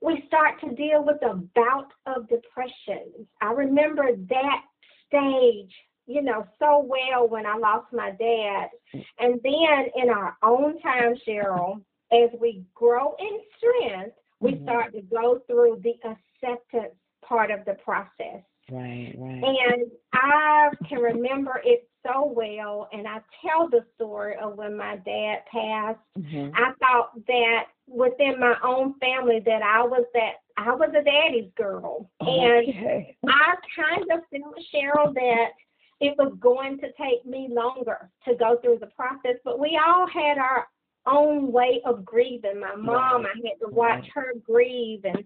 we 0.00 0.22
start 0.26 0.60
to 0.60 0.70
deal 0.70 1.04
with 1.04 1.22
a 1.22 1.34
bout 1.34 1.92
of 2.06 2.28
depression. 2.28 3.28
I 3.40 3.52
remember 3.52 4.16
that 4.16 4.64
stage, 5.06 5.74
you 6.06 6.22
know, 6.22 6.46
so 6.58 6.78
well 6.78 7.28
when 7.28 7.44
I 7.46 7.56
lost 7.56 7.92
my 7.92 8.10
dad. 8.12 8.70
And 9.18 9.40
then 9.42 9.90
in 9.96 10.08
our 10.08 10.36
own 10.42 10.80
time, 10.80 11.16
Cheryl, 11.26 11.82
as 12.12 12.30
we 12.38 12.64
grow 12.74 13.14
in 13.18 13.40
strength, 13.56 14.16
we 14.40 14.52
Mhm. 14.52 14.62
start 14.62 14.92
to 14.92 15.02
go 15.02 15.38
through 15.40 15.80
the 15.82 15.98
acceptance 16.04 16.94
part 17.22 17.50
of 17.50 17.64
the 17.64 17.74
process. 17.74 18.42
Right, 18.70 19.14
right. 19.18 19.42
And 19.44 19.90
I 20.12 20.70
can 20.88 21.00
remember 21.00 21.60
it 21.64 21.88
so 22.06 22.24
well. 22.24 22.88
And 22.92 23.06
I 23.06 23.20
tell 23.42 23.68
the 23.68 23.84
story 23.94 24.36
of 24.36 24.56
when 24.56 24.76
my 24.76 24.96
dad 24.96 25.44
passed. 25.46 25.98
Mhm. 26.16 26.52
I 26.54 26.72
thought 26.74 27.10
that 27.26 27.66
within 27.86 28.38
my 28.38 28.56
own 28.62 28.94
family 28.94 29.40
that 29.40 29.62
I 29.62 29.82
was 29.82 30.04
that 30.14 30.36
I 30.56 30.72
was 30.74 30.90
a 30.94 31.02
daddy's 31.02 31.52
girl. 31.54 32.08
And. 32.20 33.06
I 33.28 33.54
kind 33.76 34.10
of 34.10 34.20
felt, 34.28 34.58
Cheryl, 34.72 35.14
that 35.14 35.52
it 36.00 36.16
was 36.16 36.32
going 36.40 36.78
to 36.78 36.92
take 36.92 37.24
me 37.26 37.48
longer 37.48 38.10
to 38.24 38.34
go 38.34 38.56
through 38.56 38.78
the 38.78 38.86
process, 38.88 39.36
but 39.44 39.58
we 39.58 39.78
all 39.84 40.06
had 40.06 40.38
our 40.38 40.66
own 41.06 41.50
way 41.52 41.80
of 41.84 42.04
grieving. 42.04 42.60
My 42.60 42.74
mom, 42.76 43.26
I 43.26 43.34
had 43.36 43.58
to 43.66 43.72
watch 43.72 44.06
her 44.14 44.34
grieve. 44.42 45.04
And 45.04 45.24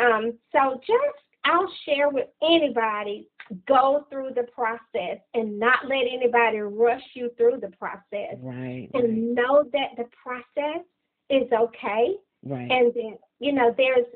um, 0.00 0.32
so 0.52 0.80
just, 0.86 1.18
I'll 1.44 1.70
share 1.84 2.08
with 2.10 2.28
anybody 2.42 3.28
go 3.66 4.06
through 4.10 4.30
the 4.34 4.44
process 4.44 5.18
and 5.34 5.58
not 5.58 5.80
let 5.86 6.04
anybody 6.10 6.58
rush 6.60 7.02
you 7.14 7.30
through 7.36 7.60
the 7.60 7.70
process. 7.78 8.36
Right, 8.40 8.88
And 8.94 9.34
know 9.34 9.64
that 9.72 9.90
the 9.96 10.06
process 10.22 10.82
is 11.30 11.50
okay 11.52 12.14
right. 12.44 12.70
and 12.70 12.92
then, 12.94 13.16
you 13.40 13.52
know, 13.52 13.74
there's, 13.76 14.06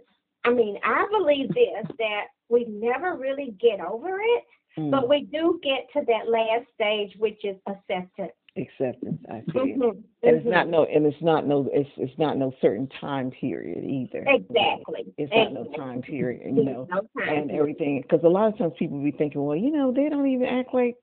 I 0.44 0.50
mean, 0.50 0.78
I 0.84 1.06
believe 1.10 1.48
this 1.48 1.96
that 1.98 2.24
we 2.48 2.64
never 2.66 3.16
really 3.16 3.54
get 3.60 3.80
over 3.80 4.20
it, 4.20 4.44
Mm. 4.78 4.90
but 4.92 5.08
we 5.08 5.22
do 5.22 5.58
get 5.62 5.88
to 5.94 6.04
that 6.06 6.28
last 6.30 6.66
stage, 6.74 7.16
which 7.18 7.44
is 7.44 7.56
acceptance. 7.66 8.32
Acceptance. 8.58 9.18
I 9.30 9.40
see. 9.52 9.70
it. 9.70 9.78
Mhm, 9.78 10.02
And 10.22 10.36
it's 10.36 10.46
not 10.46 10.68
no, 10.68 10.84
and 10.84 11.06
it's 11.06 11.22
not 11.22 11.46
no, 11.46 11.68
it's 11.72 11.88
it's 11.96 12.18
not 12.18 12.36
no 12.36 12.52
certain 12.60 12.88
time 13.00 13.30
period 13.30 13.84
either. 13.84 14.24
exactly. 14.26 15.06
It's 15.16 15.32
not 15.34 15.52
no 15.52 15.64
time 15.76 16.02
period, 16.02 16.54
you 16.56 16.64
know, 16.64 16.86
No 16.90 17.00
time. 17.18 17.28
and 17.38 17.50
everything. 17.50 18.02
Because 18.02 18.20
a 18.24 18.28
lot 18.28 18.48
of 18.52 18.58
times 18.58 18.72
people 18.78 19.02
be 19.02 19.10
thinking, 19.12 19.44
well, 19.44 19.56
you 19.56 19.70
know, 19.70 19.92
they 19.92 20.08
don't 20.08 20.26
even 20.26 20.46
act 20.46 20.74
like, 20.74 20.96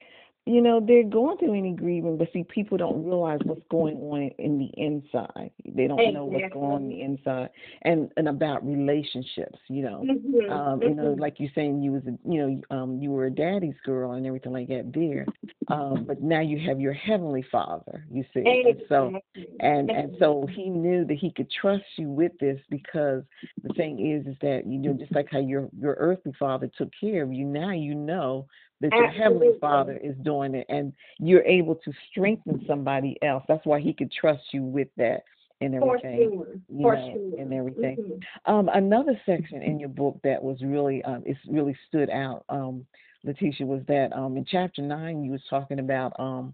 you 0.48 0.62
know, 0.62 0.80
they're 0.80 1.04
going 1.04 1.38
through 1.38 1.58
any 1.58 1.74
grieving. 1.74 2.18
But 2.18 2.28
see, 2.32 2.44
people 2.44 2.78
don't 2.78 3.04
realize 3.04 3.40
what's 3.46 3.64
going 3.72 3.98
on 3.98 4.30
in 4.38 4.60
the 4.60 4.70
inside. 4.80 5.50
They 5.66 5.88
don't 5.88 6.14
know 6.14 6.26
what's 6.26 6.54
going 6.54 6.72
on 6.72 6.84
in 6.84 6.90
the 6.90 7.02
inside, 7.02 7.50
and 7.82 8.12
and 8.16 8.28
about 8.28 8.66
relationships, 8.66 9.58
you 9.68 9.82
know. 9.82 10.06
Mhm, 10.06 10.52
um, 10.52 10.82
you 10.84 10.94
know, 10.94 11.16
mhm. 11.16 11.20
like 11.20 11.40
you 11.40 11.50
saying 11.56 11.82
you 11.82 11.94
was, 11.94 12.04
a, 12.06 12.18
you 12.30 12.48
know, 12.48 12.78
um, 12.78 13.02
you 13.02 13.10
were 13.10 13.26
a 13.26 13.32
daddy's 13.32 13.80
girl 13.84 14.12
and 14.12 14.26
everything 14.28 14.54
like 14.54 14.68
that 14.68 14.94
there, 14.94 15.26
um, 15.70 16.04
but 16.06 16.22
now 16.22 16.42
you 16.42 16.60
have 16.60 16.80
your 16.80 16.94
heavenly 16.94 17.44
Father. 17.52 18.06
You 18.12 18.24
see, 18.32 18.44
and 18.46 18.84
so 18.88 19.20
and 19.62 19.90
and 19.90 20.16
so 20.20 20.48
he 20.56 20.70
knew 20.70 21.06
that 21.06 21.18
he 21.18 21.32
could 21.32 21.50
trust 21.50 21.86
you 21.98 22.10
with 22.10 22.38
this 22.40 22.60
because 22.70 23.24
the 23.64 23.74
thing 23.74 24.00
is, 24.00 24.28
is 24.28 24.38
that 24.42 24.68
you 24.68 24.78
know, 24.78 24.94
just 24.94 25.14
like 25.16 25.28
how 25.32 25.40
your 25.40 25.70
your 25.80 25.96
earthly 25.98 26.34
father 26.38 26.70
took 26.78 26.90
care 27.02 27.24
of 27.24 27.34
you, 27.34 27.46
now 27.46 27.72
you 27.72 27.96
know 27.96 28.46
that 28.82 28.92
your 28.92 29.08
heavenly 29.10 29.52
Father 29.60 29.98
is 30.04 30.16
doing 30.24 30.56
it, 30.56 30.66
and 30.70 30.94
you're 31.20 31.44
able 31.44 31.76
to 31.76 31.92
strengthen 32.10 32.64
somebody 32.68 33.18
else. 33.22 33.44
That's 33.48 33.66
why 33.66 33.80
he 33.80 33.94
could 33.94 34.12
trust 34.12 34.44
you 34.52 34.64
with 34.64 34.90
that 34.98 35.24
and 35.62 35.74
For 35.80 35.98
everything 35.98 36.32
sure. 36.32 36.48
you 36.70 36.84
know, 36.84 37.14
sure. 37.14 37.40
and 37.40 37.54
everything. 37.54 37.98
Mhm. 37.98 38.52
Um, 38.52 38.70
another 38.74 39.20
section 39.26 39.62
in 39.62 39.80
your 39.80 39.90
book 39.90 40.20
that 40.24 40.42
was 40.42 40.62
really 40.62 41.04
um, 41.04 41.24
it's 41.26 41.40
really 41.48 41.76
stood 41.88 42.10
out, 42.10 42.46
um, 42.50 42.86
Letitia, 43.24 43.66
was 43.66 43.82
that 43.88 44.14
um, 44.14 44.38
in 44.38 44.46
chapter 44.46 44.82
nine 44.82 45.24
you 45.24 45.32
was 45.32 45.42
talking 45.50 45.80
about 45.80 46.14
um, 46.20 46.54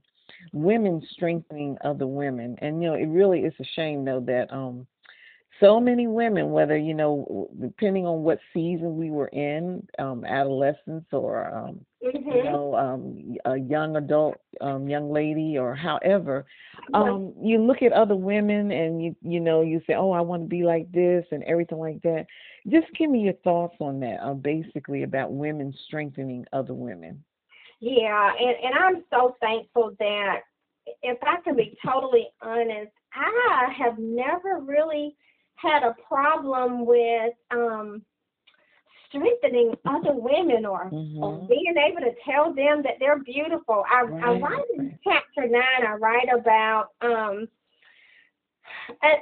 women 0.53 1.01
strengthening 1.11 1.77
other 1.83 2.07
women, 2.07 2.55
and 2.61 2.81
you 2.81 2.89
know 2.89 2.95
it 2.95 3.07
really 3.07 3.41
is 3.41 3.53
a 3.59 3.65
shame 3.75 4.05
though 4.05 4.21
that 4.21 4.51
um, 4.53 4.85
so 5.59 5.79
many 5.79 6.07
women, 6.07 6.51
whether 6.51 6.77
you 6.77 6.93
know 6.93 7.49
depending 7.59 8.05
on 8.05 8.23
what 8.23 8.39
season 8.53 8.97
we 8.97 9.09
were 9.09 9.27
in, 9.29 9.85
um, 9.99 10.23
adolescence 10.25 11.05
or 11.11 11.53
um, 11.55 11.85
you 12.01 12.41
Mhm. 12.41 12.43
know 12.43 12.75
um, 12.75 13.37
a 13.45 13.57
young 13.57 13.95
adult, 13.97 14.37
um, 14.61 14.87
young 14.87 15.11
lady, 15.11 15.57
or 15.57 15.75
however, 15.75 16.45
um 16.93 17.33
you 17.41 17.57
look 17.59 17.81
at 17.81 17.93
other 17.93 18.15
women 18.15 18.71
and 18.71 19.01
you 19.03 19.15
you 19.21 19.39
know 19.39 19.61
you 19.61 19.81
say 19.87 19.93
oh 19.93 20.11
i 20.11 20.19
want 20.21 20.41
to 20.41 20.47
be 20.47 20.63
like 20.63 20.91
this 20.91 21.25
and 21.31 21.43
everything 21.43 21.79
like 21.79 22.01
that. 22.01 22.25
Just 22.67 22.87
give 22.97 23.09
me 23.09 23.21
your 23.21 23.33
thoughts 23.43 23.75
on 23.79 23.99
that 24.01 24.19
uh, 24.21 24.33
basically 24.33 25.03
about 25.03 25.31
women 25.31 25.73
strengthening 25.87 26.45
other 26.53 26.73
women. 26.73 27.23
Yeah, 27.79 28.31
and, 28.39 28.55
and 28.63 28.73
I'm 28.77 29.03
so 29.09 29.35
thankful 29.41 29.95
that 29.99 30.41
if 31.01 31.17
I 31.23 31.37
can 31.43 31.55
be 31.55 31.77
totally 31.85 32.27
honest, 32.41 32.91
I 33.13 33.67
have 33.77 33.97
never 33.97 34.59
really 34.59 35.15
had 35.55 35.83
a 35.83 35.95
problem 36.07 36.85
with 36.85 37.33
um 37.51 38.03
strengthening 39.11 39.75
other 39.85 40.13
women 40.13 40.65
or, 40.65 40.83
or 40.85 40.89
Mhm. 40.91 41.47
being 41.47 41.75
able 41.77 42.01
to 42.01 42.13
tell 42.25 42.53
them 42.53 42.81
that 42.83 42.97
they're 42.99 43.19
beautiful. 43.19 43.83
I, 43.89 44.01
I 44.23 44.39
write 44.39 44.65
in 44.75 44.97
chapter 45.03 45.47
nine, 45.47 45.85
I 45.85 45.93
write 45.93 46.29
about 46.33 46.89
um 47.01 47.47
a, 49.03 49.13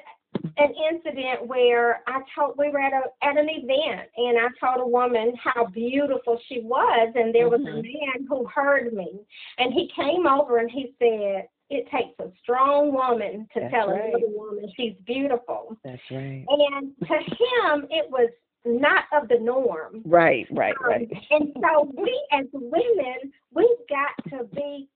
an 0.57 0.73
incident 0.91 1.47
where 1.47 2.01
I 2.07 2.21
told 2.35 2.55
we 2.57 2.69
were 2.69 2.79
at 2.79 2.93
a 2.93 3.03
at 3.25 3.37
an 3.37 3.49
event 3.49 4.09
and 4.17 4.37
I 4.37 4.47
told 4.59 4.81
a 4.81 4.87
woman 4.87 5.33
how 5.43 5.65
beautiful 5.65 6.39
she 6.47 6.61
was 6.61 7.11
and 7.15 7.33
there 7.33 7.49
was 7.49 7.61
a 7.61 7.63
Mhm. 7.63 7.83
man 7.83 8.27
who 8.27 8.45
heard 8.45 8.93
me 8.93 9.25
and 9.57 9.73
he 9.73 9.87
came 9.89 10.27
over 10.27 10.57
and 10.57 10.69
he 10.69 10.93
said 10.99 11.47
it 11.69 11.87
takes 11.89 12.19
a 12.19 12.31
strong 12.41 12.91
woman 12.93 13.47
to 13.53 13.59
That's 13.59 13.71
tell 13.71 13.89
right. 13.89 14.13
another 14.13 14.27
woman 14.29 14.71
she's 14.75 14.95
beautiful. 15.05 15.77
that's 15.83 16.01
right 16.11 16.45
And 16.47 16.95
to 17.07 17.15
him 17.17 17.87
it 17.89 18.09
was 18.09 18.29
not 18.65 19.05
of 19.13 19.27
the 19.27 19.39
norm. 19.39 20.01
right 20.05 20.47
right 20.51 20.75
Um, 20.83 20.89
right 20.89 21.09
And 21.31 21.53
so 21.61 21.91
we 21.97 22.27
as 22.31 22.45
women, 22.53 23.31
we've 23.53 23.67
got 23.89 24.37
to 24.37 24.43
be 24.55 24.87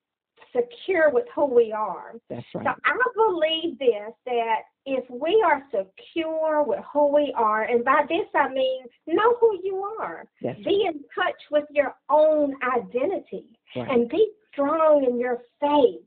secure 0.56 1.10
with 1.10 1.26
who 1.36 1.46
we 1.46 1.72
are. 1.72 2.14
that's 2.30 2.46
right. 2.54 2.66
So 2.66 2.72
I 2.86 2.98
believe 3.16 3.80
this 3.80 4.14
that 4.26 4.62
if 4.86 5.04
we 5.10 5.42
are 5.46 5.64
secure 5.72 6.64
with 6.64 6.84
who 6.92 7.08
we 7.14 7.34
are, 7.36 7.64
and 7.64 7.84
by 7.84 8.06
this 8.08 8.28
I 8.36 8.50
mean 8.50 8.84
know 9.08 9.36
who 9.40 9.60
you 9.64 9.84
are, 10.00 10.26
that's 10.42 10.60
be 10.64 10.86
in 10.88 11.00
touch 11.16 11.42
with 11.50 11.66
your 11.72 11.96
own 12.10 12.54
identity, 12.64 13.46
right 13.76 13.90
and 13.90 14.10
be 14.10 14.32
strong 14.52 15.06
in 15.10 15.20
your 15.20 15.40
faith, 15.60 16.02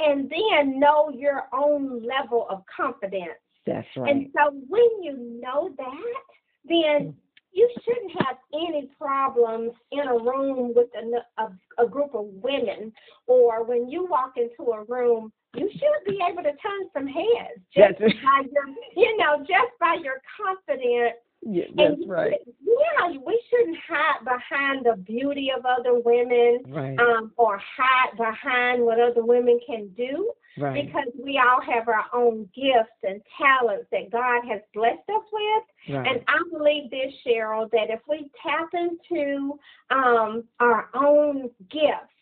and 0.00 0.30
then 0.30 0.80
know 0.80 1.10
your 1.10 1.44
own 1.52 2.02
level 2.02 2.46
of 2.48 2.62
confidence. 2.74 3.40
that's 3.66 3.86
right 3.96 4.10
And 4.10 4.28
so 4.34 4.54
when 4.68 5.02
you 5.02 5.40
know 5.42 5.70
that, 5.76 6.22
then 6.68 7.14
you 7.52 7.68
shouldn't 7.84 8.12
have 8.26 8.36
any 8.52 8.90
problems 8.98 9.72
in 9.90 10.00
a 10.00 10.12
room 10.12 10.74
with 10.74 10.88
a, 10.94 11.42
a, 11.42 11.84
a 11.84 11.88
group 11.88 12.14
of 12.14 12.26
women, 12.42 12.92
or 13.26 13.64
when 13.64 13.88
you 13.88 14.06
walk 14.06 14.34
into 14.36 14.72
a 14.72 14.84
room, 14.84 15.32
you 15.54 15.70
should 15.72 16.04
be 16.06 16.20
able 16.30 16.42
to 16.42 16.50
turn 16.50 16.90
some 16.92 17.06
heads 17.06 17.60
just 17.74 17.98
by 17.98 18.42
your, 18.52 18.66
you 18.94 19.16
know, 19.16 19.38
just 19.38 19.72
by 19.80 19.96
your 20.02 20.20
confidence. 20.36 21.16
yeah, 21.42 21.64
that's 21.74 21.98
you 21.98 22.06
right. 22.06 22.34
Yeah, 22.60 23.18
we 23.24 23.42
shouldn't 23.48 23.78
hide 23.88 24.24
behind 24.24 24.84
the 24.84 24.96
beauty 25.02 25.50
of 25.56 25.64
other 25.64 25.98
women, 25.98 26.60
right. 26.68 26.98
um, 26.98 27.32
or 27.38 27.58
hide 27.58 28.16
behind 28.18 28.82
what 28.82 29.00
other 29.00 29.24
women 29.24 29.58
can 29.66 29.88
do 29.96 30.30
right 30.58 30.86
because 30.86 31.08
we 31.22 31.38
all 31.38 31.60
have 31.60 31.88
our 31.88 32.04
own 32.14 32.48
gifts 32.54 32.96
and 33.02 33.20
talents 33.36 33.86
that 33.92 34.10
God 34.10 34.42
has 34.48 34.60
blessed 34.74 35.08
us 35.08 35.22
with. 35.32 35.96
right 35.96 36.08
And 36.08 36.24
I 36.28 36.38
believe 36.56 36.90
this, 36.90 37.12
Cheryl, 37.26 37.70
that 37.70 37.90
if 37.90 38.00
we 38.08 38.30
tap 38.42 38.68
into 38.72 39.58
um, 39.90 40.44
our 40.60 40.88
own 40.94 41.50
gifts 41.70 42.12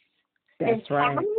and 0.60 0.82
right 0.90 1.14
talents 1.14 1.30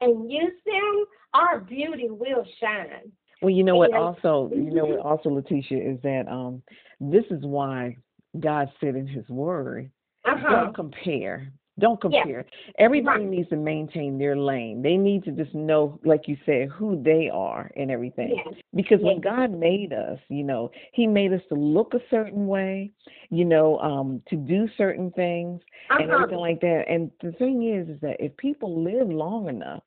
and 0.00 0.30
use 0.30 0.52
them, 0.66 1.04
our 1.34 1.60
beauty 1.60 2.08
will 2.10 2.44
shine. 2.60 3.10
Well, 3.42 3.50
you 3.50 3.64
know 3.64 3.76
what? 3.76 3.92
Also, 3.92 4.50
you 4.54 4.70
know 4.70 4.86
what? 4.86 5.00
Mhm. 5.00 5.04
Also, 5.04 5.28
Letitia 5.28 5.78
is 5.78 6.00
that 6.02 6.28
um, 6.28 6.62
this 7.00 7.24
is 7.30 7.44
why 7.44 7.96
God 8.40 8.70
said 8.80 8.96
in 8.96 9.06
His 9.06 9.28
Word, 9.28 9.90
Uh 10.24 10.36
huh. 10.36 10.50
don't 10.50 10.74
compare 10.74 11.52
Don't 11.78 12.00
compare. 12.00 12.44
Everybody 12.78 13.24
Right. 13.24 13.30
needs 13.30 13.48
to 13.48 13.56
maintain 13.56 14.16
their 14.16 14.36
lane. 14.36 14.80
They 14.80 14.96
need 14.96 15.24
to 15.24 15.32
just 15.32 15.54
know, 15.54 15.98
like 16.04 16.28
you 16.28 16.36
said, 16.46 16.68
who 16.68 17.02
they 17.02 17.28
are 17.28 17.70
and 17.76 17.90
everything. 17.90 18.36
Yes. 18.36 18.54
Because 18.74 19.00
when 19.02 19.20
God 19.20 19.50
made 19.50 19.92
us, 19.92 20.20
you 20.28 20.44
know, 20.44 20.70
He 20.92 21.06
made 21.08 21.32
us 21.32 21.42
to 21.48 21.56
look 21.56 21.94
a 21.94 22.00
certain 22.10 22.46
way, 22.46 22.92
you 23.30 23.44
know, 23.44 23.78
um, 23.80 24.22
to 24.28 24.36
do 24.36 24.68
certain 24.76 25.10
things 25.12 25.60
and 25.90 26.02
Uh-huh. 26.02 26.14
everything 26.14 26.38
like 26.38 26.60
that. 26.60 26.88
And 26.88 27.10
the 27.20 27.32
thing 27.32 27.64
is, 27.64 27.88
is 27.88 28.00
that 28.02 28.20
if 28.24 28.36
people 28.36 28.80
live 28.80 29.10
long 29.10 29.48
enough, 29.48 29.82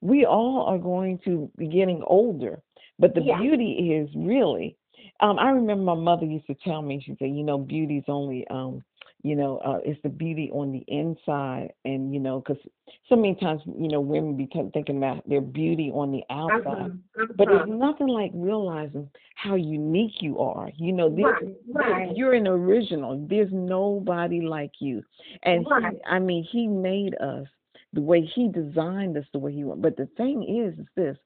we 0.00 0.24
all 0.24 0.62
are 0.64 0.78
going 0.78 1.18
to 1.18 1.48
be 1.56 1.68
getting 1.68 2.02
older. 2.04 2.62
But 2.98 3.14
the 3.14 3.22
Yeah. 3.22 3.38
beauty 3.38 3.94
is 3.94 4.12
really, 4.16 4.76
um, 5.20 5.38
I 5.38 5.50
remember 5.50 5.84
my 5.84 5.94
mother 5.94 6.26
used 6.26 6.46
to 6.48 6.54
tell 6.54 6.82
me, 6.82 6.98
she 7.00 7.14
said, 7.14 7.30
you 7.30 7.44
know, 7.44 7.58
beauty's 7.58 8.08
only, 8.08 8.46
um, 8.48 8.82
you 9.22 9.34
know, 9.34 9.58
uh, 9.58 9.78
it's 9.84 10.00
the 10.02 10.08
beauty 10.08 10.50
on 10.52 10.70
the 10.72 10.84
inside, 10.86 11.72
and 11.84 12.14
you 12.14 12.20
know, 12.20 12.40
because 12.40 12.62
so 13.08 13.16
many 13.16 13.34
times, 13.34 13.60
you 13.66 13.88
know, 13.88 14.00
women 14.00 14.36
be 14.36 14.46
t- 14.46 14.70
thinking 14.72 14.98
about 14.98 15.28
their 15.28 15.40
beauty 15.40 15.90
on 15.92 16.12
the 16.12 16.22
outside. 16.30 16.64
Uh-huh. 16.66 17.26
But 17.36 17.48
Uh-huh. 17.48 17.64
it's 17.64 17.68
nothing 17.68 18.06
like 18.06 18.30
realizing 18.32 19.10
how 19.34 19.56
unique 19.56 20.22
you 20.22 20.38
are. 20.38 20.70
You 20.76 20.92
know, 20.92 21.08
this, 21.08 21.24
Right, 21.24 21.56
right. 21.72 22.16
you're 22.16 22.34
an 22.34 22.46
original. 22.46 23.18
There's 23.26 23.52
nobody 23.52 24.40
like 24.40 24.80
you. 24.80 25.02
And 25.42 25.64
he, 25.64 25.70
Right. 25.70 26.00
I 26.06 26.20
mean, 26.20 26.44
he 26.44 26.68
made 26.68 27.16
us 27.16 27.48
the 27.92 28.02
way 28.02 28.20
he 28.22 28.48
designed 28.48 29.16
us 29.16 29.24
the 29.32 29.38
way 29.40 29.52
he 29.52 29.64
wanted. 29.64 29.82
But 29.82 29.96
the 29.96 30.06
thing 30.16 30.44
is, 30.44 30.78
is 30.78 30.86
this: 30.94 31.16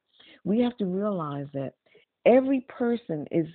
we 0.45 0.61
have 0.61 0.77
to 0.79 0.87
realize 0.87 1.47
that 1.53 1.75
every 2.25 2.61
person 2.69 3.27
is 3.31 3.47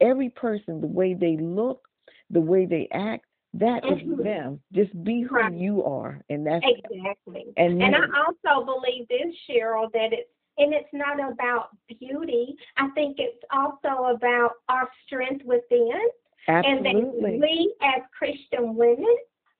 every 0.00 0.28
person 0.30 0.80
the 0.80 0.86
way 0.86 1.14
they 1.14 1.36
look, 1.38 1.88
the 2.28 2.40
way 2.40 2.66
they 2.66 2.88
act. 2.92 3.24
That 3.54 3.84
is 3.84 3.98
Mhm. 4.02 4.22
them. 4.22 4.60
Just 4.72 5.02
be 5.04 5.22
who 5.22 5.36
Right. 5.36 5.52
you 5.52 5.84
are, 5.84 6.22
and 6.28 6.46
that's 6.46 6.64
Exactly. 6.66 7.52
and 7.56 7.82
And 7.82 7.96
I 7.96 8.06
also 8.24 8.64
believe 8.64 9.08
this, 9.08 9.34
Cheryl, 9.46 9.90
that 9.92 10.12
it's 10.12 10.30
and 10.58 10.74
it's 10.74 10.92
not 10.92 11.18
about 11.18 11.70
beauty. 11.98 12.56
I 12.76 12.88
think 12.90 13.18
it's 13.18 13.42
also 13.50 14.14
about 14.14 14.56
our 14.68 14.90
strength 15.04 15.44
within. 15.44 16.00
Absolutely. 16.48 16.90
And 16.90 17.42
that 17.42 17.48
we 17.48 17.74
as 17.80 18.02
Christian 18.16 18.74
women, 18.76 19.16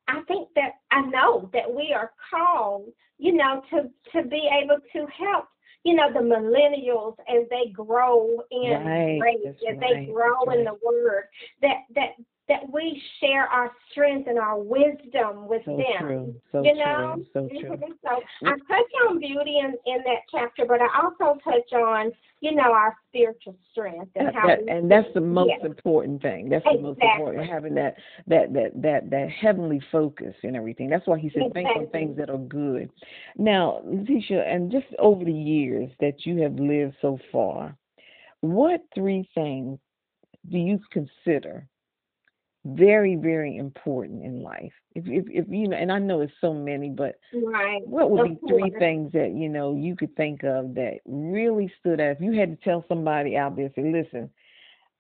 I 0.08 0.20
think 0.22 0.48
that 0.54 0.74
I 0.90 1.02
know 1.02 1.48
that 1.52 1.72
we 1.72 1.92
are 1.92 2.12
called, 2.30 2.92
you 3.18 3.32
know, 3.32 3.62
to 3.70 3.90
to 4.12 4.22
be 4.28 4.48
able 4.52 4.78
to 4.92 5.06
help, 5.06 5.46
you 5.84 5.94
know, 5.94 6.12
the 6.12 6.20
millennials 6.20 7.16
as 7.28 7.48
they 7.48 7.68
grow 7.70 8.42
in 8.50 8.84
Right, 8.84 9.18
grace, 9.20 9.56
as 9.68 9.78
they 9.78 10.06
grow 10.06 10.44
that's 10.46 10.58
in 10.58 10.64
the 10.64 10.74
word, 10.84 11.24
that 11.62 11.78
that 11.94 12.10
that 12.50 12.68
we 12.72 13.00
share 13.20 13.44
our 13.46 13.70
strength 13.92 14.26
and 14.28 14.36
our 14.36 14.58
wisdom 14.58 15.46
with 15.46 15.62
so 15.64 15.76
them. 15.76 15.98
true, 15.98 16.34
so 16.50 16.64
you 16.64 16.72
true, 16.72 16.82
know, 16.84 17.24
so 17.32 17.48
true. 17.48 17.76
Mhm. 17.76 17.94
so 18.02 18.22
I 18.44 18.50
touch 18.66 18.92
on 19.08 19.20
beauty 19.20 19.58
in, 19.60 19.78
in 19.86 20.02
that 20.02 20.22
chapter, 20.32 20.64
but 20.66 20.80
I 20.82 20.88
also 21.00 21.38
touch 21.44 21.72
on, 21.72 22.10
you 22.40 22.52
know, 22.52 22.72
our 22.72 22.96
spiritual 23.08 23.56
strength 23.70 24.10
and 24.16 24.34
how 24.34 24.48
that- 24.48 24.62
and 24.68 24.90
that's 24.90 25.12
the 25.14 25.20
most 25.20 25.50
Yeah. 25.60 25.66
important 25.66 26.20
thing. 26.22 26.48
That's 26.48 26.64
the 26.64 26.78
most 26.78 27.00
important 27.00 27.46
having 27.46 27.74
that 27.74 27.96
that 28.26 28.52
that 28.52 28.82
that 28.82 29.10
that 29.10 29.30
heavenly 29.30 29.78
focus 29.92 30.34
and 30.42 30.56
everything. 30.56 30.88
That's 30.88 31.06
why 31.06 31.18
he 31.18 31.30
said 31.30 31.52
think 31.54 31.68
on 31.76 31.86
things 31.88 32.16
that 32.16 32.30
are 32.30 32.38
good. 32.38 32.90
Now, 33.36 33.80
Letitia, 33.84 34.42
and 34.42 34.72
just 34.72 34.92
over 34.98 35.24
the 35.24 35.32
years 35.32 35.88
that 36.00 36.26
you 36.26 36.38
have 36.42 36.58
lived 36.58 36.96
so 37.00 37.16
far, 37.30 37.76
what 38.40 38.82
three 38.92 39.22
things 39.34 39.78
do 40.48 40.58
you 40.58 40.80
consider 40.90 41.68
very 42.64 43.16
very 43.16 43.56
important 43.56 44.22
in 44.24 44.42
life? 44.42 44.72
If 44.94 45.06
if, 45.06 45.24
if 45.28 45.46
you 45.48 45.68
know, 45.68 45.76
and 45.76 45.90
I 45.90 45.98
know 45.98 46.20
it's 46.20 46.32
so 46.40 46.52
many, 46.52 46.90
but 46.90 47.18
right. 47.32 47.80
what 47.86 48.10
would 48.10 48.28
be 48.28 48.38
three 48.48 48.70
things 48.78 49.12
that 49.12 49.32
you 49.34 49.48
know 49.48 49.74
you 49.74 49.96
could 49.96 50.14
think 50.16 50.42
of 50.44 50.74
that 50.74 50.98
really 51.06 51.72
stood 51.78 52.00
out? 52.00 52.16
If 52.16 52.20
you 52.20 52.32
had 52.32 52.50
to 52.50 52.64
tell 52.64 52.84
somebody 52.88 53.36
out 53.36 53.56
there, 53.56 53.70
say, 53.74 53.90
listen, 53.90 54.30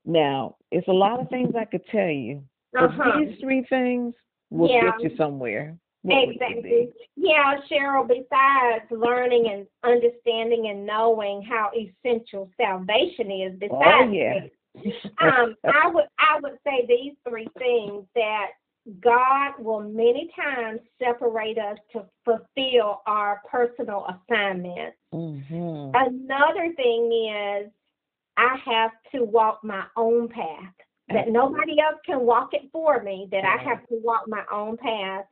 now 0.04 0.56
it's 0.70 0.88
a 0.88 0.92
lot 0.92 1.20
of 1.20 1.28
things 1.28 1.54
I 1.58 1.64
could 1.66 1.86
tell 1.86 2.08
you, 2.08 2.42
but 2.72 2.84
Uh-huh. 2.84 3.18
these 3.18 3.38
three 3.40 3.62
things 3.64 4.14
will 4.50 4.70
Yeah. 4.70 4.92
get 4.92 5.02
you 5.02 5.16
somewhere. 5.16 5.76
What 6.02 6.30
Exactly. 6.30 6.88
Yeah, 7.16 7.60
Cheryl, 7.68 8.08
besides 8.08 8.90
learning 8.90 9.48
and 9.48 9.66
understanding 9.82 10.68
and 10.68 10.86
knowing 10.86 11.42
how 11.42 11.70
essential 11.74 12.50
salvation 12.56 13.30
is, 13.30 13.58
besides 13.58 14.08
Oh 14.08 14.10
yeah. 14.10 14.46
Um, 15.20 15.56
I 15.64 15.88
would 15.88 16.04
I 16.18 16.40
would 16.40 16.58
say 16.64 16.86
these 16.86 17.14
three 17.28 17.48
things 17.58 18.04
that 18.14 18.46
God 19.00 19.52
will 19.58 19.80
many 19.80 20.30
times 20.34 20.80
separate 21.02 21.58
us 21.58 21.78
to 21.92 22.04
fulfill 22.24 23.02
our 23.06 23.42
personal 23.50 24.06
assignments. 24.08 24.96
hmm 25.12 25.90
Another 25.94 26.72
thing 26.76 27.30
is 27.30 27.70
I 28.36 28.56
have 28.64 28.92
to 29.12 29.24
walk 29.24 29.60
my 29.62 29.84
own 29.96 30.28
path. 30.28 30.74
That 31.08 31.28
nobody 31.28 31.80
else 31.80 32.00
can 32.06 32.20
walk 32.20 32.50
it 32.52 32.70
for 32.70 33.02
me, 33.02 33.26
that 33.32 33.44
I 33.44 33.60
have 33.64 33.80
to 33.88 33.98
walk 34.00 34.28
my 34.28 34.44
own 34.52 34.76
path. 34.76 35.24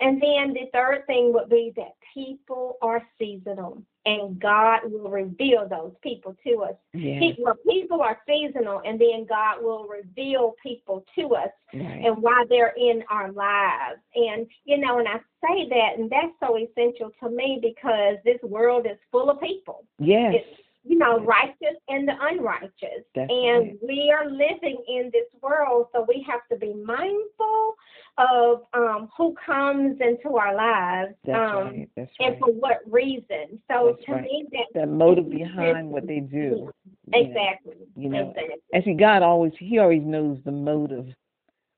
And 0.00 0.20
then 0.20 0.52
the 0.54 0.68
third 0.72 1.06
thing 1.06 1.32
would 1.32 1.48
be 1.48 1.72
that 1.76 1.94
people 2.12 2.76
are 2.82 3.02
seasonal 3.18 3.82
and 4.06 4.38
God 4.38 4.80
will 4.84 5.08
reveal 5.10 5.66
those 5.68 5.92
people 6.02 6.36
to 6.46 6.62
us. 6.64 6.74
Yeah. 6.92 7.20
Pe- 7.20 7.36
well, 7.38 7.56
people 7.66 8.02
are 8.02 8.18
seasonal, 8.28 8.82
and 8.84 9.00
then 9.00 9.24
God 9.26 9.62
will 9.62 9.86
reveal 9.86 10.54
people 10.62 11.04
to 11.18 11.34
us 11.34 11.48
Right. 11.72 12.04
and 12.04 12.22
why 12.22 12.44
they're 12.50 12.74
in 12.76 13.02
our 13.08 13.32
lives. 13.32 14.00
And, 14.14 14.46
you 14.64 14.76
know, 14.76 14.98
and 14.98 15.08
I 15.08 15.16
say 15.46 15.68
that, 15.70 15.98
and 15.98 16.10
that's 16.10 16.32
so 16.38 16.58
essential 16.58 17.12
to 17.22 17.30
me 17.30 17.58
because 17.62 18.16
this 18.24 18.40
world 18.42 18.86
is 18.86 18.98
full 19.10 19.30
of 19.30 19.40
people, 19.40 19.86
Yes. 19.98 20.34
it's, 20.36 20.60
you 20.84 20.98
know, 20.98 21.20
righteous 21.20 21.76
and 21.88 22.06
the 22.06 22.12
unrighteous. 22.20 23.04
That's 23.14 23.30
and 23.30 23.66
right. 23.66 23.78
we 23.82 24.14
are 24.16 24.30
living 24.30 24.82
in 24.88 25.10
this 25.12 25.26
world, 25.40 25.88
so 25.92 26.04
we 26.06 26.24
have 26.28 26.40
to 26.52 26.56
be 26.56 26.74
mindful 26.74 27.74
of 28.18 28.62
um, 28.74 29.08
who 29.16 29.34
comes 29.44 29.98
into 30.00 30.36
our 30.36 30.54
lives 30.54 31.14
um, 31.28 31.34
right. 31.34 31.88
And 31.96 32.08
right. 32.20 32.38
for 32.38 32.52
what 32.52 32.78
reason. 32.86 33.60
So 33.68 33.96
That's 33.96 34.04
to 34.06 34.22
me, 34.22 34.46
that 34.52 34.80
The 34.80 34.86
motive 34.86 35.30
behind 35.30 35.88
what 35.88 36.06
they 36.06 36.20
do. 36.20 36.70
exactly, 37.12 37.76
you 37.96 38.08
know, 38.08 38.30
exactly. 38.30 38.54
And 38.72 38.84
see, 38.84 38.94
God 38.94 39.22
always 39.22 39.52
He 39.58 39.78
always 39.78 40.02
knows 40.02 40.38
the 40.44 40.52
motive 40.52 41.06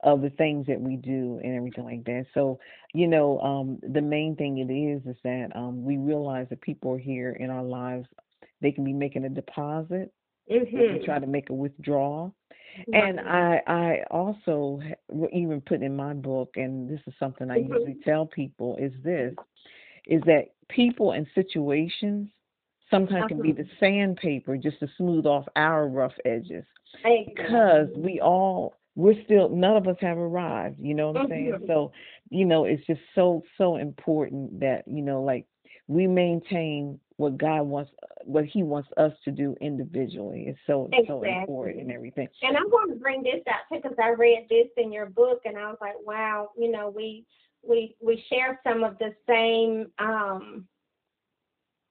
of 0.03 0.21
the 0.21 0.31
things 0.31 0.66
that 0.66 0.81
we 0.81 0.97
do 0.97 1.40
and 1.42 1.57
everything 1.57 1.85
like 1.85 2.05
that. 2.05 2.27
So, 2.35 2.59
you 2.92 3.07
know, 3.07 3.40
um, 3.40 3.79
the 3.83 4.03
main 4.03 4.37
thing 4.37 4.59
it 4.59 4.73
is 4.73 5.03
is 5.07 5.16
that 5.25 5.49
um, 5.55 5.85
we 5.85 5.97
realize 5.97 6.47
that 6.51 6.61
people 6.61 6.92
are 6.92 6.99
here 6.99 7.33
in 7.33 7.51
our 7.51 7.62
lives. 7.62 8.07
They 8.61 8.73
can 8.73 8.85
be 8.85 8.92
making 8.92 9.25
a 9.25 9.29
deposit. 9.29 10.12
They 10.49 10.57
can 10.99 11.05
try 11.05 11.19
to 11.19 11.27
make 11.27 11.51
a 11.51 11.55
withdrawal. 11.55 12.35
And 12.92 13.21
I, 13.21 13.62
I 13.66 14.03
also 14.11 14.81
even 15.33 15.61
put 15.62 15.83
in 15.83 15.97
my 15.97 16.12
book, 16.14 16.51
and 16.57 16.88
this 16.88 17.01
is 17.07 17.14
something 17.19 17.51
I 17.51 17.59
Mhm. 17.59 17.69
usually 17.69 17.95
tell 18.05 18.27
people, 18.27 18.77
is 18.77 18.92
this, 19.03 19.35
is 20.07 20.23
that 20.23 20.51
people 20.69 21.12
and 21.12 21.27
situations 21.35 22.31
sometimes 22.90 23.27
can 23.29 23.40
be 23.40 23.51
Uh-huh. 23.51 23.62
the 23.62 23.69
sandpaper 23.81 24.57
just 24.57 24.79
to 24.81 24.88
smooth 24.97 25.27
off 25.27 25.47
our 25.57 25.88
rough 25.88 26.14
edges 26.25 26.64
because 27.03 27.88
we 27.97 28.21
all 28.21 28.75
we're 28.95 29.21
still 29.25 29.49
none 29.49 29.77
of 29.77 29.87
us 29.88 29.97
have 30.01 30.16
arrived 30.16 30.79
you 30.79 30.95
know 30.95 31.11
what 31.11 31.23
i'm 31.23 31.29
saying 31.29 31.53
Mhm. 31.53 31.66
so 31.66 31.92
you 32.31 32.45
know 32.45 32.64
it's 32.64 32.85
just 32.87 33.01
so 33.14 33.42
so 33.59 33.77
important 33.77 34.59
that 34.61 34.87
you 34.87 35.03
know 35.03 35.21
like 35.23 35.47
we 35.88 36.07
maintain 36.07 36.99
what 37.16 37.38
god 37.38 37.62
wants 37.62 37.90
what 38.24 38.44
he 38.44 38.62
wants 38.62 38.88
us 38.96 39.12
to 39.24 39.31
do 39.31 39.55
individually. 39.61 40.46
It's 40.48 40.59
so 40.66 40.90
so 41.07 41.22
important 41.22 41.81
and 41.81 41.92
everything. 41.92 42.29
And 42.42 42.57
I 42.57 42.61
want 42.61 42.92
to 42.92 42.98
bring 42.98 43.22
this 43.22 43.42
out 43.48 43.61
too 43.72 43.81
because 43.83 43.96
I 44.02 44.11
read 44.11 44.46
this 44.50 44.66
in 44.76 44.92
your 44.92 45.07
book 45.07 45.42
and 45.44 45.57
I 45.57 45.68
was 45.68 45.79
like, 45.81 45.94
wow, 46.05 46.50
you 46.59 46.70
know, 46.70 46.92
we 46.94 47.24
we 47.66 47.94
we 48.00 48.22
share 48.29 48.61
some 48.66 48.83
of 48.83 48.98
the 48.98 49.14
same 49.29 49.87
um, 49.98 50.66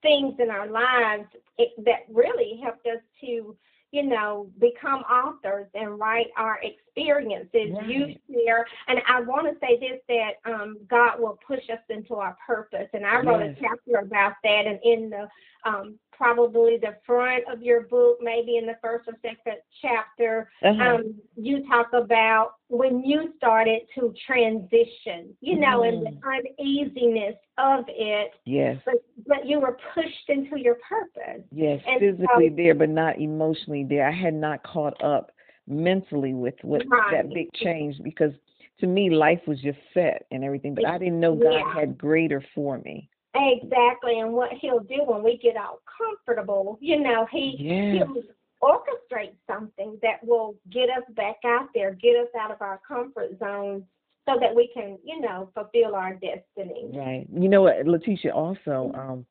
things 0.02 0.36
in 0.40 0.50
our 0.50 0.68
lives 0.68 1.28
it, 1.58 1.72
that 1.86 2.02
really 2.12 2.60
helped 2.64 2.86
us 2.86 3.02
to, 3.22 3.56
you 3.96 4.04
know, 4.04 4.48
become 4.60 5.04
authors 5.04 5.68
and 5.74 5.98
write 5.98 6.28
our 6.36 6.60
experiences. 6.62 7.72
You 7.88 8.14
share, 8.30 8.66
and 8.90 9.00
I 9.08 9.22
want 9.22 9.48
to 9.48 9.58
say 9.66 9.80
this 9.80 10.02
that 10.10 10.52
um, 10.52 10.80
God 10.90 11.18
will 11.18 11.40
push 11.48 11.64
us 11.72 11.80
into 11.90 12.16
our 12.16 12.36
purpose, 12.46 12.90
and 12.92 13.06
I 13.06 13.22
wrote 13.22 13.40
Yes. 13.40 13.56
a 13.58 13.62
chapter 13.62 14.06
about 14.06 14.34
that, 14.44 14.68
and 14.68 14.80
in 14.84 15.10
the 15.10 15.30
um, 15.64 15.98
probably 16.18 16.78
the 16.78 16.96
front 17.06 17.44
of 17.52 17.62
your 17.62 17.82
book, 17.82 18.18
maybe 18.22 18.58
in 18.58 18.66
the 18.66 18.76
first 18.82 19.08
or 19.08 19.14
second 19.22 19.58
chapter, 19.82 20.50
uh-huh. 20.64 20.96
um, 20.96 21.16
you 21.36 21.66
talk 21.68 21.88
about 21.94 22.56
when 22.68 23.04
you 23.04 23.34
started 23.38 23.82
to 23.98 24.14
transition, 24.26 25.36
you 25.42 25.60
know, 25.60 25.84
and 25.84 26.06
the 26.06 26.12
uneasiness 26.28 27.36
of 27.58 27.86
it, 27.88 28.32
yes 28.44 28.78
but 28.86 28.96
but 29.26 29.46
you 29.46 29.62
were 29.62 29.78
pushed 29.94 30.28
into 30.28 30.60
your 30.60 30.76
purpose. 30.88 31.42
yes 31.54 31.82
and 31.88 32.02
physically 32.02 32.50
so- 32.50 32.56
there 32.58 32.76
but 32.76 32.90
not 32.90 33.18
emotionally 33.18 33.86
there 33.88 34.06
i 34.06 34.12
had 34.12 34.34
not 34.34 34.62
caught 34.64 35.02
up 35.02 35.32
mentally 35.68 36.34
with 36.34 36.56
what 36.64 36.84
Right. 36.88 37.12
that 37.12 37.34
big 37.34 37.52
change 37.54 37.96
because 38.04 38.34
to 38.80 38.88
me 38.88 39.10
life 39.10 39.40
was 39.48 39.60
just 39.62 39.80
set 39.94 40.26
and 40.32 40.44
everything, 40.44 40.76
but 40.76 40.86
I 40.86 40.98
didn't 40.98 41.20
know 41.20 41.36
God 41.36 41.54
Yeah. 41.54 41.74
had 41.74 41.98
greater 41.98 42.44
for 42.54 42.78
me. 42.80 43.10
Exactly, 43.36 44.20
and 44.20 44.34
what 44.34 44.52
he'll 44.54 44.80
do 44.80 45.04
when 45.06 45.22
we 45.22 45.38
get 45.38 45.58
all 45.58 45.82
comfortable, 45.98 46.78
you 46.82 47.00
know, 47.00 47.28
he 47.32 47.56
Yes. 47.60 48.08
he'll 48.08 48.24
orchestrate 48.64 49.34
something 49.46 50.00
that 50.02 50.24
will 50.24 50.56
get 50.72 50.90
us 50.90 51.04
back 51.10 51.38
out 51.46 51.68
there, 51.76 51.94
get 51.94 52.16
us 52.16 52.30
out 52.40 52.52
of 52.52 52.62
our 52.62 52.80
comfort 52.88 53.38
zone, 53.40 53.86
so 54.28 54.38
that 54.40 54.56
we 54.56 54.70
can, 54.74 54.98
you 55.04 55.20
know, 55.20 55.50
fulfill 55.54 55.96
our 55.96 56.14
destiny. 56.14 56.90
Right. 56.94 57.28
You 57.32 57.48
know 57.50 57.62
what, 57.62 57.86
Letitia, 57.86 58.34
also, 58.34 58.92
um, 58.96 59.26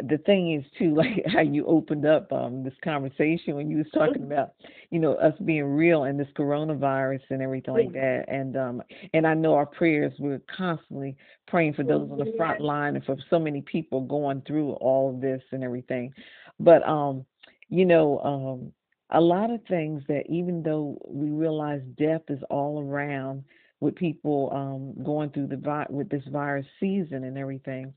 the 0.00 0.18
thing 0.18 0.54
is 0.54 0.64
too, 0.78 0.94
like 0.96 1.24
how 1.26 1.40
you 1.40 1.66
opened 1.66 2.06
up 2.06 2.32
um 2.32 2.62
this 2.62 2.74
conversation 2.82 3.54
when 3.54 3.70
you 3.70 3.78
was 3.78 3.86
talking 3.94 4.22
about, 4.22 4.52
you 4.90 4.98
know, 4.98 5.14
us 5.14 5.34
being 5.44 5.64
real 5.64 6.04
and 6.04 6.18
this 6.18 6.28
coronavirus 6.36 7.20
and 7.30 7.42
everything 7.42 7.74
like 7.74 7.92
that. 7.92 8.24
And 8.28 8.56
um 8.56 8.82
and 9.12 9.26
I 9.26 9.34
know 9.34 9.54
our 9.54 9.66
prayers 9.66 10.12
we're 10.18 10.42
constantly 10.54 11.16
praying 11.46 11.74
for 11.74 11.84
those 11.84 12.10
on 12.10 12.18
the 12.18 12.32
front 12.36 12.60
line 12.60 12.96
and 12.96 13.04
for 13.04 13.16
so 13.30 13.38
many 13.38 13.62
people 13.62 14.00
going 14.02 14.42
through 14.46 14.72
all 14.72 15.10
of 15.10 15.20
this 15.20 15.42
and 15.52 15.62
everything. 15.62 16.12
But 16.58 16.86
um, 16.88 17.24
you 17.68 17.84
know, 17.84 18.18
um 18.20 18.72
a 19.14 19.20
lot 19.20 19.50
of 19.50 19.60
things 19.68 20.02
that 20.08 20.24
even 20.28 20.62
though 20.62 20.98
we 21.06 21.28
realize 21.28 21.82
death 21.98 22.22
is 22.28 22.42
all 22.48 22.80
around 22.82 23.44
with 23.82 23.96
people 23.96 24.48
um 24.54 25.04
going 25.04 25.28
through 25.30 25.48
the 25.48 25.56
vi- 25.56 25.86
with 25.90 26.08
this 26.08 26.22
virus 26.30 26.64
season 26.78 27.24
and 27.24 27.36
everything 27.36 27.92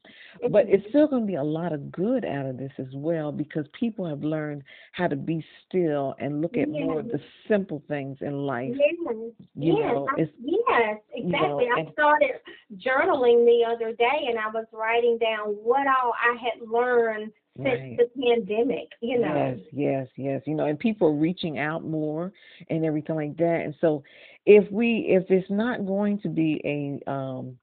but 0.50 0.66
it's 0.68 0.84
still 0.90 1.08
going 1.08 1.22
to 1.22 1.28
be 1.28 1.36
a 1.36 1.44
lot 1.44 1.72
of 1.72 1.92
good 1.92 2.26
out 2.26 2.46
of 2.48 2.58
this 2.58 2.72
as 2.80 2.88
well 2.96 3.32
because 3.32 3.66
people 3.80 4.04
have 4.08 4.24
learned 4.24 4.64
how 4.94 5.08
to 5.08 5.16
be 5.16 5.46
still 5.68 6.16
and 6.20 6.42
look 6.42 6.58
at 6.58 6.68
more 6.68 7.00
of 7.00 7.08
the 7.10 7.20
simple 7.48 7.84
things 7.88 8.18
in 8.22 8.34
life 8.48 8.74
Yes, 8.76 8.96
you 9.56 9.78
yes, 9.78 9.94
know 9.94 10.08
I- 10.12 10.18
yes, 10.18 10.30
you 11.16 11.24
know, 11.26 11.60
exactly. 11.60 11.68
I 11.88 11.92
started 11.94 12.32
journaling 12.78 13.46
the 13.46 13.64
other 13.68 13.94
day, 13.94 14.26
and 14.30 14.38
I 14.40 14.48
was 14.54 14.66
writing 14.74 15.18
down 15.20 15.50
what 15.64 15.86
all 15.88 16.14
I 16.22 16.36
had 16.38 16.68
learned 16.68 17.32
since 17.58 17.68
Right. 17.68 17.98
the 17.98 18.10
pandemic. 18.22 18.90
You 19.02 19.20
know, 19.20 19.34
Yes, 19.36 19.60
yes, 19.72 20.08
yes. 20.18 20.42
You 20.46 20.56
know, 20.56 20.66
and 20.66 20.78
people 20.78 21.08
are 21.08 21.14
reaching 21.14 21.58
out 21.60 21.86
more 21.86 22.34
and 22.70 22.84
everything 22.84 23.16
like 23.16 23.38
that. 23.38 23.62
And 23.64 23.74
so, 23.80 24.04
if 24.46 24.70
we, 24.72 25.06
if 25.10 25.30
it's 25.30 25.50
not 25.50 25.86
going 25.86 26.20
to 26.20 26.30
be 26.30 26.62
a, 26.66 27.10
um, 27.12 27.58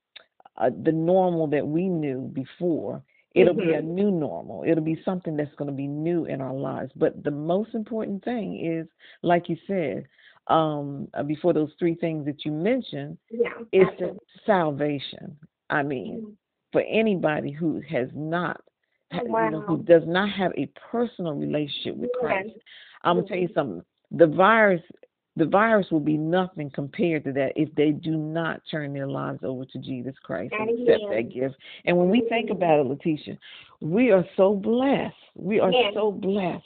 uh, 0.57 0.71
the 0.85 0.93
normal 0.93 1.47
that 1.49 1.67
we 1.67 1.89
knew 1.89 2.31
before, 2.33 3.03
it'll 3.35 3.55
be 3.55 3.73
a 3.73 3.81
Mhm. 3.81 3.85
new 3.95 4.11
normal. 4.11 4.63
It'll 4.67 4.85
be 4.85 5.01
something 5.05 5.37
that's 5.37 5.55
going 5.55 5.71
to 5.71 5.77
be 5.77 5.87
new 5.87 6.27
in 6.27 6.41
our 6.41 6.53
lives. 6.53 6.93
But 6.97 7.23
the 7.25 7.31
most 7.31 7.75
important 7.75 8.23
thing 8.25 8.59
is, 8.65 8.87
like 9.23 9.49
you 9.49 9.57
said, 9.67 10.07
um, 10.49 11.09
uh, 11.15 11.23
before 11.23 11.53
those 11.53 11.73
three 11.79 11.95
things 11.95 12.27
that 12.27 12.45
you 12.45 12.53
mentioned, 12.53 13.17
yeah, 13.31 13.49
is 13.73 13.89
the 13.99 14.19
salvation. 14.45 15.37
I 15.71 15.83
mean, 15.83 16.21
Mhm. 16.21 16.33
for 16.73 16.83
anybody 16.83 17.51
who 17.53 17.81
has 17.89 18.09
not, 18.15 18.61
ha- 19.13 19.23
you 19.25 19.51
know, 19.51 19.61
who 19.61 19.79
does 19.79 20.07
not 20.07 20.29
have 20.31 20.53
a 20.57 20.67
personal 20.91 21.35
relationship 21.35 21.97
with 21.97 22.11
Yes. 22.15 22.21
Christ, 22.21 22.57
I'm 23.05 23.17
gonna 23.17 23.29
tell 23.29 23.39
you 23.39 23.49
Mhm. 23.49 23.55
something. 23.55 23.85
The 24.11 24.27
virus, 24.27 24.83
the 25.37 25.47
virus 25.47 25.91
will 25.91 26.01
be 26.01 26.19
nothing 26.19 26.71
compared 26.71 27.25
to 27.25 27.33
that 27.33 27.53
if 27.57 27.75
they 27.75 27.91
do 27.91 28.17
not 28.17 28.61
turn 28.71 28.93
their 28.93 29.07
lives 29.07 29.41
over 29.43 29.65
to 29.65 29.79
Jesus 29.79 30.15
Christ 30.23 30.53
and 30.59 30.69
accept 30.69 31.11
that 31.11 31.33
gift. 31.33 31.57
And 31.85 31.97
when 31.97 32.11
we 32.11 32.27
think 32.29 32.51
about 32.51 32.81
it, 32.81 32.87
Letitia, 32.87 33.39
we 33.81 34.11
are 34.11 34.27
so 34.37 34.55
blessed. 34.55 35.15
We 35.35 35.59
are 35.61 35.73
Yes. 35.73 35.95
so 35.95 36.13
blessed 36.13 36.65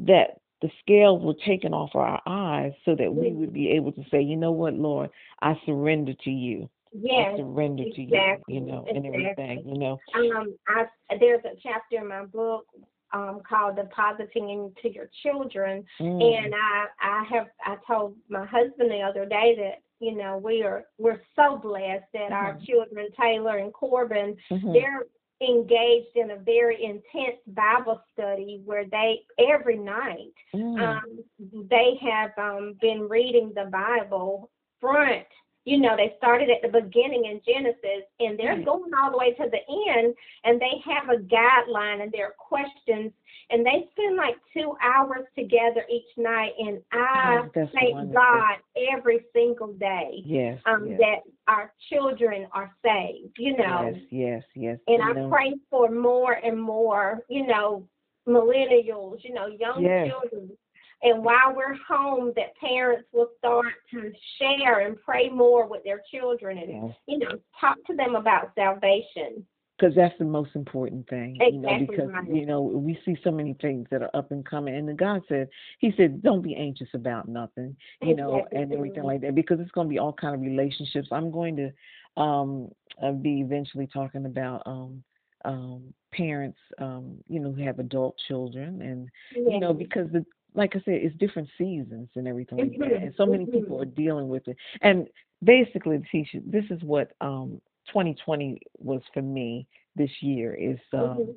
that 0.00 0.40
the 0.62 0.70
scales 0.80 1.22
were 1.22 1.34
taken 1.44 1.74
off 1.74 1.94
our 1.94 2.20
eyes 2.26 2.72
so 2.84 2.94
that 2.94 3.12
we 3.12 3.32
would 3.32 3.52
be 3.52 3.70
able 3.70 3.92
to 3.92 4.04
say, 4.10 4.22
you 4.22 4.36
know 4.36 4.52
what, 4.52 4.74
Lord, 4.74 5.10
I 5.42 5.60
surrender 5.66 6.14
to 6.24 6.30
you. 6.30 6.70
Yes, 6.92 7.34
I 7.34 7.36
surrender 7.38 7.84
to 7.84 8.00
you, 8.00 8.16
exactly, 8.16 8.54
you 8.54 8.60
know, 8.60 8.84
and 8.88 9.04
everything, 9.04 9.64
you 9.66 9.76
know. 9.76 10.00
um, 10.14 10.54
I 10.68 10.84
there's 11.18 11.44
a 11.44 11.56
chapter 11.60 11.96
in 11.98 12.08
my 12.08 12.24
book 12.24 12.66
um 13.14 13.40
called 13.48 13.76
"Depositing 13.76 14.50
into 14.50 14.94
Your 14.94 15.08
Children," 15.22 15.84
Mm. 16.00 16.20
and 16.44 16.54
I 16.54 16.86
I 17.00 17.24
have 17.30 17.48
I 17.64 17.76
told 17.86 18.16
my 18.28 18.44
husband 18.44 18.90
the 18.90 19.00
other 19.00 19.24
day 19.24 19.54
that 19.56 19.82
you 20.00 20.14
know 20.14 20.36
we 20.38 20.62
are 20.62 20.84
we're 20.98 21.20
so 21.36 21.56
blessed 21.56 22.04
that 22.12 22.32
our 22.32 22.54
Mhm. 22.54 22.66
children 22.66 23.08
Taylor 23.12 23.56
and 23.58 23.72
Corbin 23.72 24.36
Mhm. 24.50 24.72
they're 24.74 25.06
engaged 25.40 26.16
in 26.16 26.30
a 26.32 26.36
very 26.36 26.82
intense 26.82 27.40
Bible 27.48 28.00
study 28.12 28.62
where 28.64 28.84
they 28.86 29.24
every 29.38 29.76
night 29.78 30.32
Mm. 30.54 30.78
um, 30.78 31.24
they 31.68 31.96
have 31.96 32.32
um, 32.38 32.74
been 32.80 33.08
reading 33.08 33.52
the 33.54 33.64
Bible 33.66 34.50
front. 34.80 35.26
You 35.64 35.78
know, 35.80 35.96
they 35.96 36.14
started 36.18 36.50
at 36.50 36.60
the 36.62 36.80
beginning 36.80 37.24
in 37.26 37.40
Genesis, 37.46 38.04
and 38.20 38.38
they're 38.38 38.56
Right. 38.56 38.64
going 38.64 38.92
all 38.94 39.10
the 39.10 39.16
way 39.16 39.32
to 39.34 39.48
the 39.48 39.60
end, 39.90 40.14
and 40.44 40.60
they 40.60 40.78
have 40.84 41.08
a 41.08 41.16
guideline 41.22 42.02
and 42.02 42.12
their 42.12 42.32
questions, 42.38 43.12
and 43.50 43.64
they 43.64 43.88
spend 43.92 44.16
like 44.16 44.36
two 44.52 44.76
hours 44.82 45.26
together 45.34 45.84
each 45.88 46.16
night. 46.18 46.52
And 46.58 46.82
I 46.92 47.38
Oh, 47.44 47.50
thank 47.54 47.94
wonderful. 47.94 48.12
God 48.12 48.56
every 48.92 49.24
single 49.32 49.72
day 49.74 50.22
Yes, 50.24 50.60
um, 50.66 50.86
yes, 50.88 51.00
that 51.00 51.22
our 51.48 51.72
children 51.88 52.46
are 52.52 52.74
saved. 52.82 53.38
You 53.38 53.56
know, 53.56 53.92
yes, 53.94 54.02
yes, 54.10 54.44
yes. 54.54 54.78
and 54.86 55.02
I 55.02 55.28
pray 55.30 55.54
for 55.70 55.90
more 55.90 56.34
and 56.34 56.60
more, 56.60 57.24
you 57.28 57.46
know, 57.46 57.88
millennials, 58.26 59.22
you 59.24 59.32
know, 59.32 59.46
young 59.46 59.82
Yes. 59.82 60.08
children. 60.08 60.56
And 61.04 61.22
while 61.22 61.54
we're 61.54 61.76
home, 61.86 62.32
that 62.34 62.56
parents 62.56 63.06
will 63.12 63.28
start 63.38 63.66
to 63.92 64.10
share 64.38 64.80
and 64.86 64.96
pray 65.04 65.28
more 65.28 65.66
with 65.68 65.84
their 65.84 66.00
children 66.10 66.58
and, 66.58 66.88
Yes. 66.88 66.96
you 67.06 67.18
know, 67.18 67.38
talk 67.60 67.76
to 67.88 67.94
them 67.94 68.16
about 68.16 68.52
salvation. 68.54 69.46
because 69.78 69.94
that's 69.96 70.16
the 70.18 70.24
most 70.24 70.54
important 70.54 71.06
thing 71.08 71.34
you 71.34 71.58
know 71.58 71.78
because 71.80 72.08
right. 72.08 72.28
you 72.32 72.46
know 72.46 72.60
we 72.62 72.96
see 73.04 73.16
so 73.24 73.30
many 73.32 73.54
things 73.60 73.86
that 73.90 74.02
are 74.02 74.10
up 74.14 74.30
and 74.30 74.46
coming 74.46 74.72
and 74.76 74.96
god 74.96 75.20
said 75.28 75.48
he 75.80 75.92
said 75.96 76.22
don't 76.22 76.42
be 76.42 76.54
anxious 76.54 76.86
about 76.94 77.26
nothing 77.28 77.76
you 78.00 78.14
know 78.14 78.36
Exactly. 78.36 78.62
and 78.62 78.72
everything 78.72 79.02
like 79.02 79.20
that 79.22 79.34
because 79.34 79.58
it's 79.60 79.72
going 79.72 79.88
to 79.88 79.90
be 79.90 79.98
all 79.98 80.12
kind 80.12 80.32
of 80.34 80.40
relationships 80.40 81.08
i'm 81.10 81.30
going 81.30 81.56
to 81.56 82.22
um 82.22 82.68
uh, 83.02 83.10
be 83.10 83.40
eventually 83.40 83.88
talking 83.88 84.26
about 84.26 84.62
um 84.64 85.02
um 85.44 85.92
parents 86.12 86.58
um 86.78 87.18
you 87.28 87.40
know 87.40 87.50
who 87.50 87.62
have 87.64 87.80
adult 87.80 88.14
children 88.28 88.80
and 88.80 89.08
you 89.34 89.58
know 89.58 89.72
because 89.74 90.08
the 90.12 90.24
like 90.54 90.74
I 90.76 90.80
said, 90.80 90.94
it's 90.94 91.16
different 91.16 91.48
seasons 91.58 92.08
and 92.14 92.26
everything 92.28 92.58
like 92.58 92.78
that, 92.78 93.02
and 93.02 93.14
so 93.16 93.26
many 93.26 93.46
people 93.46 93.80
are 93.80 93.84
dealing 93.86 94.28
with 94.28 94.46
it. 94.48 94.56
And 94.82 95.06
basically, 95.42 95.98
Tisha, 96.12 96.42
this 96.50 96.64
is 96.70 96.82
what 96.82 97.12
um 97.20 97.60
2020 97.88 98.60
was 98.78 99.02
for 99.12 99.22
me 99.22 99.66
this 99.96 100.10
year 100.22 100.54
is 100.54 100.78
um 100.92 101.00
Mhm. 101.00 101.36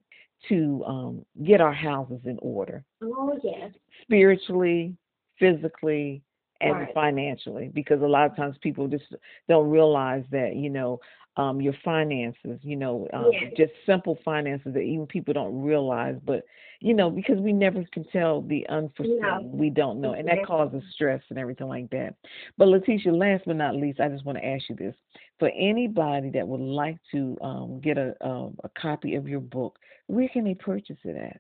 to 0.50 0.84
um 0.86 1.26
get 1.44 1.62
our 1.62 1.74
houses 1.74 2.22
in 2.26 2.38
order 2.42 2.84
Oh, 3.02 3.38
yes. 3.44 3.72
spiritually, 4.02 4.96
physically, 5.40 6.22
and 6.62 6.74
Right. 6.74 6.94
financially 6.94 7.70
because 7.74 8.02
a 8.02 8.08
lot 8.08 8.30
of 8.30 8.36
times 8.36 8.58
people 8.60 8.88
just 8.88 9.14
don't 9.48 9.70
realize 9.70 10.24
that 10.32 10.56
you 10.56 10.70
know 10.70 11.00
um 11.38 11.62
your 11.62 11.74
finances 11.86 12.60
you 12.64 12.76
know 12.76 13.08
um, 13.14 13.32
just 13.56 13.72
simple 13.86 14.18
finances 14.26 14.74
that 14.74 14.82
even 14.82 15.06
people 15.08 15.34
don't 15.34 15.62
realize 15.62 16.16
but 16.26 16.44
you 16.80 16.94
know 16.94 17.10
because 17.10 17.38
we 17.40 17.54
never 17.54 17.84
can 17.94 18.04
tell 18.06 18.42
the 18.42 18.68
unforeseen 18.70 19.22
No. 19.22 19.42
we 19.54 19.70
don't 19.70 20.02
know 20.02 20.14
and 20.14 20.28
that 20.28 20.46
causes 20.46 20.84
stress 20.94 21.22
and 21.30 21.40
everything 21.40 21.68
like 21.68 21.90
that. 21.92 22.16
But 22.58 22.68
letitia 22.68 23.12
last 23.14 23.44
but 23.46 23.56
not 23.56 23.76
least 23.76 24.00
i 24.00 24.10
just 24.10 24.26
want 24.26 24.38
to 24.38 24.46
ask 24.46 24.64
you 24.70 24.76
this. 24.76 24.96
For 25.40 25.50
anybody 25.50 26.32
that 26.32 26.48
would 26.48 26.60
like 26.60 26.98
to 27.12 27.38
um 27.42 27.80
get 27.82 27.98
a 27.98 28.16
um, 28.26 28.58
a 28.64 28.70
copy 28.80 29.16
of 29.16 29.28
your 29.28 29.40
book 29.40 29.78
where 30.08 30.30
can 30.30 30.44
they 30.44 30.56
purchase 30.56 30.98
it 31.04 31.16
at 31.16 31.40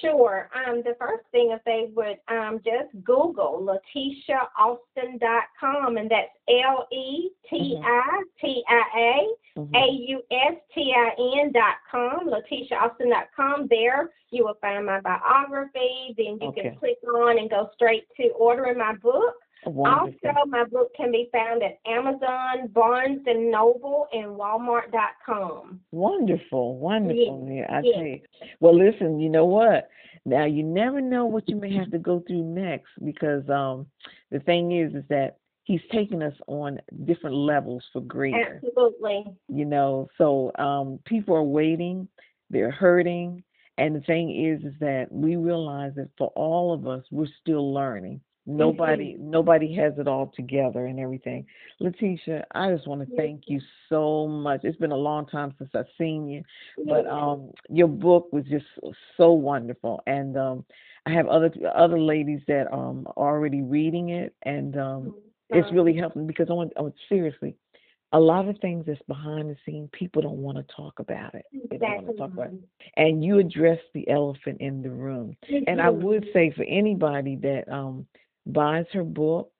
Sure. 0.00 0.48
Um, 0.54 0.82
the 0.82 0.94
first 0.98 1.24
thing 1.30 1.50
if 1.50 1.62
they 1.64 1.88
would 1.94 2.18
um, 2.28 2.60
just 2.64 2.90
Google 3.04 3.60
LetitiaAustin.com, 3.62 5.96
and 5.96 6.10
that's 6.10 6.30
L 6.48 6.86
E 6.92 7.30
T 7.48 7.78
I 7.82 8.22
T 8.40 8.64
I 8.68 8.82
A. 8.98 9.28
A 9.76 9.86
U 10.08 10.20
S 10.32 10.54
T 10.74 10.92
I 10.96 11.10
N 11.40 11.52
dot 11.52 11.76
com, 11.88 12.28
LetitiaAustin.com. 12.28 13.68
There 13.70 14.10
you 14.30 14.42
will 14.44 14.56
find 14.60 14.84
my 14.86 14.98
biography. 15.00 16.12
Then 16.16 16.38
you 16.40 16.48
Okay. 16.48 16.62
can 16.62 16.74
click 16.76 16.98
on 17.14 17.38
and 17.38 17.48
go 17.48 17.70
straight 17.72 18.08
to 18.16 18.30
ordering 18.30 18.78
my 18.78 18.94
book. 18.96 19.36
Wonderful. 19.66 20.30
Also, 20.30 20.50
my 20.50 20.64
book 20.64 20.94
can 20.96 21.10
be 21.10 21.28
found 21.32 21.62
at 21.62 21.78
Amazon, 21.86 22.68
Barnes 22.72 23.22
and 23.26 23.50
Noble, 23.50 24.06
and 24.12 24.36
Walmart.com. 24.36 25.80
Wonderful, 25.90 26.78
wonderful. 26.78 27.48
Yeah, 27.50 27.66
I 27.70 27.80
yes. 27.82 27.94
tell 27.94 28.04
you. 28.04 28.20
Well, 28.60 28.78
listen, 28.78 29.20
you 29.20 29.28
know 29.28 29.46
what? 29.46 29.88
Now 30.24 30.44
you 30.44 30.62
never 30.62 31.00
know 31.00 31.26
what 31.26 31.48
you 31.48 31.56
may 31.56 31.74
have 31.74 31.90
to 31.90 31.98
go 31.98 32.22
through 32.26 32.44
next 32.44 32.90
because 33.04 33.48
um 33.50 33.86
the 34.30 34.40
thing 34.40 34.72
is 34.72 34.94
is 34.94 35.04
that 35.08 35.38
he's 35.64 35.82
taking 35.92 36.22
us 36.22 36.34
on 36.46 36.80
different 37.04 37.36
levels 37.36 37.82
for 37.92 38.00
greater. 38.00 38.60
Absolutely. 38.64 39.24
You 39.48 39.64
know, 39.64 40.08
so 40.16 40.50
um 40.58 40.98
people 41.04 41.34
are 41.34 41.42
waiting, 41.42 42.08
they're 42.50 42.70
hurting, 42.70 43.42
and 43.76 43.94
the 43.94 44.00
thing 44.00 44.30
is 44.30 44.64
is 44.64 44.78
that 44.80 45.10
we 45.10 45.36
realize 45.36 45.92
that 45.96 46.08
for 46.16 46.28
all 46.28 46.72
of 46.72 46.86
us 46.86 47.04
we're 47.10 47.26
still 47.40 47.72
learning. 47.72 48.20
Nobody 48.46 49.14
mm-hmm. 49.14 49.30
nobody 49.30 49.74
has 49.76 49.94
it 49.98 50.06
all 50.06 50.32
together 50.36 50.86
and 50.86 51.00
everything. 51.00 51.46
Letitia, 51.80 52.44
I 52.54 52.72
just 52.72 52.86
want 52.86 53.08
to 53.08 53.16
thank 53.16 53.44
you 53.46 53.60
so 53.88 54.28
much. 54.28 54.60
It's 54.64 54.76
been 54.76 54.92
a 54.92 54.96
long 54.96 55.26
time 55.26 55.54
since 55.58 55.70
I've 55.74 55.86
seen 55.96 56.28
you, 56.28 56.42
but 56.86 57.06
um 57.06 57.52
your 57.70 57.88
book 57.88 58.32
was 58.32 58.44
just 58.44 58.66
so 59.16 59.32
wonderful 59.32 60.02
and 60.06 60.36
um 60.36 60.64
I 61.06 61.12
have 61.12 61.26
other 61.26 61.50
other 61.74 61.98
ladies 61.98 62.40
that 62.46 62.70
um 62.72 63.06
are 63.16 63.34
already 63.34 63.62
reading 63.62 64.10
it 64.10 64.34
and 64.42 64.76
um 64.76 65.14
it's 65.48 65.66
uh-huh. 65.66 65.74
really 65.74 65.96
helping 65.96 66.26
because 66.26 66.48
I 66.50 66.54
want, 66.54 66.72
I 66.76 66.82
want 66.82 66.94
seriously 67.08 67.56
a 68.14 68.20
lot 68.20 68.48
of 68.48 68.56
things 68.60 68.84
that's 68.86 69.02
behind 69.08 69.50
the 69.50 69.56
scene, 69.66 69.88
people 69.92 70.22
don't 70.22 70.38
want 70.38 70.56
to 70.56 70.74
talk 70.74 71.00
about 71.00 71.34
it. 71.34 71.44
They 71.68 71.78
don't 71.78 72.04
want 72.04 72.06
to 72.06 72.12
talk 72.14 72.32
about 72.32 72.46
it. 72.46 72.60
And 72.96 73.24
you 73.24 73.40
address 73.40 73.80
the 73.92 74.08
elephant 74.08 74.58
in 74.60 74.82
the 74.82 74.90
room. 74.90 75.36
And 75.66 75.80
I 75.80 75.90
would 75.90 76.24
say 76.32 76.52
for 76.56 76.62
anybody 76.62 77.36
that 77.42 77.64
um 77.68 78.06
buys 78.46 78.86
her 78.92 79.04
book, 79.04 79.50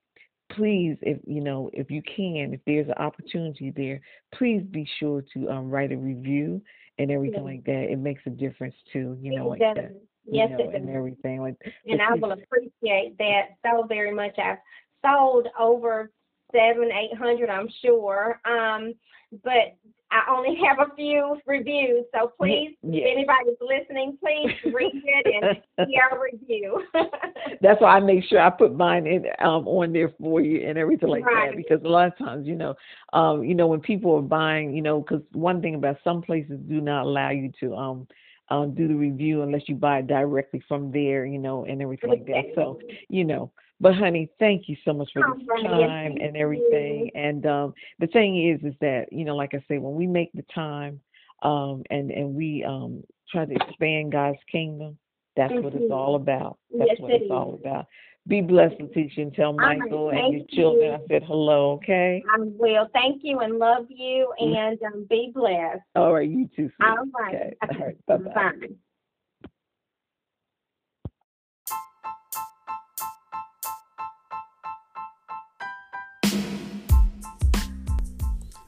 please, 0.52 0.96
if 1.02 1.18
you 1.26 1.40
know, 1.40 1.70
if 1.72 1.90
you 1.90 2.02
can, 2.02 2.52
if 2.54 2.60
there's 2.66 2.88
an 2.88 2.94
opportunity 2.94 3.72
there, 3.74 4.00
please 4.34 4.62
be 4.70 4.88
sure 4.98 5.22
to 5.34 5.48
um, 5.50 5.70
write 5.70 5.92
a 5.92 5.96
review 5.96 6.60
and 6.98 7.10
everything 7.10 7.44
yeah. 7.44 7.50
like 7.52 7.64
that. 7.64 7.86
It 7.90 7.98
makes 7.98 8.22
a 8.26 8.30
difference 8.30 8.74
too, 8.92 9.16
you 9.20 9.36
know, 9.36 9.48
like 9.48 9.60
that. 9.60 9.96
Yes, 10.26 10.50
you 10.50 10.64
know, 10.64 10.70
and 10.70 10.88
everything 10.88 11.40
like. 11.40 11.56
And 11.86 12.00
I 12.00 12.14
will 12.14 12.32
appreciate 12.32 13.18
that 13.18 13.56
so 13.62 13.84
very 13.86 14.14
much. 14.14 14.38
I've 14.38 14.58
sold 15.04 15.48
over 15.58 16.10
seven, 16.52 16.90
eight 16.92 17.16
hundred, 17.16 17.50
I'm 17.50 17.68
sure. 17.82 18.40
Um, 18.44 18.94
but 19.42 19.76
I 20.14 20.32
only 20.32 20.56
have 20.64 20.78
a 20.78 20.94
few 20.94 21.36
reviews, 21.44 22.04
so 22.14 22.32
please, 22.38 22.76
yeah. 22.82 23.02
if 23.04 23.16
anybody's 23.16 23.58
listening, 23.60 24.16
please 24.22 24.72
read 24.72 25.02
it 25.04 25.44
and 25.76 25.88
see 25.88 25.96
our 25.98 26.22
review. 26.22 26.84
That's 27.60 27.80
why 27.80 27.96
I 27.96 28.00
make 28.00 28.22
sure 28.24 28.40
I 28.40 28.50
put 28.50 28.76
mine 28.76 29.08
in 29.08 29.24
um, 29.40 29.66
on 29.66 29.92
there 29.92 30.12
for 30.20 30.40
you 30.40 30.68
and 30.68 30.78
everything 30.78 31.08
like 31.08 31.24
right. 31.26 31.50
that 31.50 31.56
because 31.56 31.84
a 31.84 31.88
lot 31.88 32.06
of 32.06 32.16
times, 32.16 32.46
you 32.46 32.54
know, 32.54 32.74
um, 33.12 33.42
you 33.42 33.56
know, 33.56 33.66
when 33.66 33.80
people 33.80 34.14
are 34.14 34.22
buying, 34.22 34.72
you 34.72 34.82
know, 34.82 35.00
because 35.00 35.22
one 35.32 35.60
thing 35.60 35.74
about 35.74 35.96
some 36.04 36.22
places 36.22 36.60
do 36.68 36.80
not 36.80 37.06
allow 37.06 37.30
you 37.30 37.50
to 37.60 37.74
um 37.74 38.06
um, 38.50 38.74
do 38.74 38.86
the 38.86 38.94
review 38.94 39.42
unless 39.42 39.62
you 39.68 39.74
buy 39.74 39.98
it 39.98 40.06
directly 40.06 40.62
from 40.68 40.92
there, 40.92 41.24
you 41.24 41.38
know, 41.38 41.64
and 41.64 41.80
everything 41.80 42.10
like 42.10 42.26
that. 42.26 42.44
So, 42.54 42.78
you 43.08 43.24
know, 43.24 43.50
but 43.80 43.94
honey, 43.94 44.30
thank 44.38 44.68
you 44.68 44.76
so 44.84 44.92
much 44.92 45.10
for 45.12 45.22
the 45.22 45.68
time 45.68 46.16
and 46.20 46.36
everything. 46.36 47.10
And 47.14 47.44
um, 47.46 47.74
the 47.98 48.06
thing 48.08 48.50
is, 48.50 48.60
is 48.64 48.74
that 48.80 49.06
you 49.12 49.24
know, 49.24 49.36
like 49.36 49.54
I 49.54 49.64
say, 49.68 49.78
when 49.78 49.94
we 49.94 50.06
make 50.06 50.32
the 50.32 50.44
time 50.54 51.00
um, 51.42 51.82
and 51.90 52.10
and 52.10 52.34
we 52.34 52.64
um, 52.64 53.02
try 53.30 53.44
to 53.44 53.54
expand 53.54 54.12
God's 54.12 54.38
kingdom, 54.50 54.96
that's 55.36 55.52
mm-hmm. 55.52 55.62
what 55.62 55.74
it's 55.74 55.92
all 55.92 56.16
about. 56.16 56.58
That's 56.76 56.90
yes, 56.92 57.00
what 57.00 57.12
it's 57.12 57.30
all 57.30 57.58
about. 57.60 57.86
Be 58.26 58.40
blessed, 58.40 58.76
Letitia, 58.80 59.24
and 59.24 59.34
tell 59.34 59.52
Michael 59.52 60.10
right, 60.10 60.18
and 60.18 60.32
your 60.32 60.46
children 60.48 60.86
you. 60.86 60.94
I 60.94 61.06
said 61.08 61.24
hello, 61.26 61.72
okay? 61.72 62.22
I 62.32 62.38
will. 62.40 62.88
Thank 62.94 63.20
you 63.22 63.40
and 63.40 63.58
love 63.58 63.84
you, 63.90 64.32
mm. 64.40 64.56
and 64.56 64.78
um, 64.82 65.06
be 65.10 65.30
blessed. 65.34 65.82
All 65.94 66.14
right, 66.14 66.28
you 66.28 66.48
too. 66.56 66.70
Sweet. 66.76 66.86
All 66.86 67.04
right. 67.20 67.34
Okay. 67.34 67.54
All 67.62 67.86
right. 67.86 68.06
Bye 68.06 68.16
bye. 68.16 68.68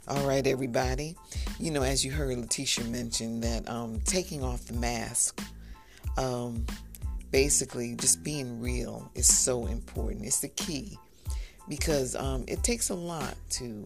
All 0.09 0.25
right, 0.25 0.47
everybody. 0.47 1.17
You 1.59 1.73
know, 1.73 1.83
as 1.83 2.05
you 2.05 2.13
heard 2.13 2.39
Letitia 2.39 2.85
mention 2.85 3.41
that 3.41 3.69
um, 3.69 3.99
taking 4.05 4.41
off 4.41 4.65
the 4.67 4.75
mask, 4.75 5.43
um, 6.17 6.65
basically 7.33 7.97
just 7.97 8.23
being 8.23 8.61
real 8.61 9.11
is 9.17 9.27
so 9.27 9.67
important. 9.67 10.25
It's 10.25 10.39
the 10.39 10.49
key 10.49 10.97
because 11.69 12.15
um, 12.15 12.45
it 12.47 12.63
takes 12.63 12.91
a 12.91 12.95
lot 12.95 13.35
to 13.51 13.85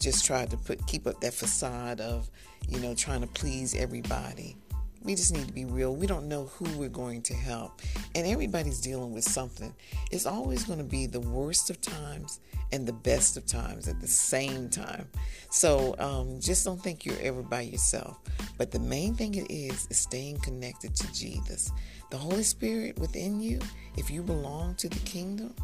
just 0.00 0.24
try 0.24 0.46
to 0.46 0.56
put 0.56 0.86
keep 0.86 1.06
up 1.06 1.20
that 1.20 1.34
facade 1.34 2.00
of 2.00 2.30
you 2.66 2.80
know 2.80 2.94
trying 2.94 3.20
to 3.20 3.26
please 3.26 3.74
everybody. 3.74 4.56
We 5.02 5.14
just 5.14 5.32
need 5.32 5.46
to 5.46 5.52
be 5.52 5.64
real. 5.64 5.94
We 5.94 6.06
don't 6.06 6.28
know 6.28 6.46
who 6.46 6.64
we're 6.78 6.88
going 6.88 7.22
to 7.22 7.34
help, 7.34 7.80
and 8.14 8.26
everybody's 8.26 8.80
dealing 8.80 9.12
with 9.12 9.24
something. 9.24 9.74
It's 10.10 10.26
always 10.26 10.64
going 10.64 10.78
to 10.78 10.84
be 10.84 11.06
the 11.06 11.20
worst 11.20 11.70
of 11.70 11.80
times 11.80 12.40
and 12.72 12.86
the 12.86 12.92
best 12.92 13.36
of 13.36 13.46
times 13.46 13.88
at 13.88 14.00
the 14.00 14.06
same 14.08 14.68
time. 14.68 15.08
So 15.50 15.94
um, 15.98 16.40
just 16.40 16.64
don't 16.64 16.82
think 16.82 17.06
you're 17.06 17.20
ever 17.20 17.42
by 17.42 17.62
yourself. 17.62 18.18
But 18.58 18.70
the 18.70 18.80
main 18.80 19.14
thing 19.14 19.34
it 19.34 19.50
is 19.50 19.86
is 19.88 19.98
staying 19.98 20.38
connected 20.38 20.94
to 20.96 21.12
Jesus. 21.12 21.72
The 22.10 22.18
Holy 22.18 22.42
Spirit 22.42 22.98
within 22.98 23.40
you, 23.40 23.60
if 23.96 24.10
you 24.10 24.22
belong 24.22 24.74
to 24.76 24.88
the 24.88 24.98
kingdom, 25.00 25.54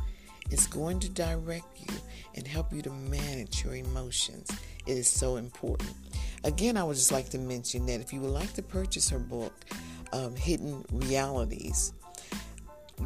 is 0.50 0.66
going 0.66 1.00
to 1.00 1.08
direct 1.08 1.80
you 1.80 1.96
and 2.34 2.46
help 2.46 2.72
you 2.72 2.82
to 2.82 2.90
manage 2.90 3.64
your 3.64 3.74
emotions. 3.74 4.50
It 4.86 4.96
is 4.98 5.08
so 5.08 5.36
important. 5.36 5.94
Again, 6.44 6.76
I 6.76 6.84
would 6.84 6.96
just 6.96 7.10
like 7.10 7.30
to 7.30 7.38
mention 7.38 7.86
that 7.86 8.00
if 8.00 8.12
you 8.12 8.20
would 8.20 8.30
like 8.30 8.52
to 8.54 8.62
purchase 8.62 9.10
her 9.10 9.18
book, 9.18 9.52
um, 10.12 10.36
Hidden 10.36 10.84
Realities, 10.92 11.92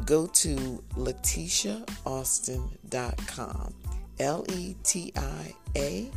go 0.05 0.27
to 0.27 0.83
letitiaaustin.com. 0.95 3.73
L 4.19 4.45
E 4.49 4.75
T 4.83 5.11
I 5.15 5.53
A 5.77 6.11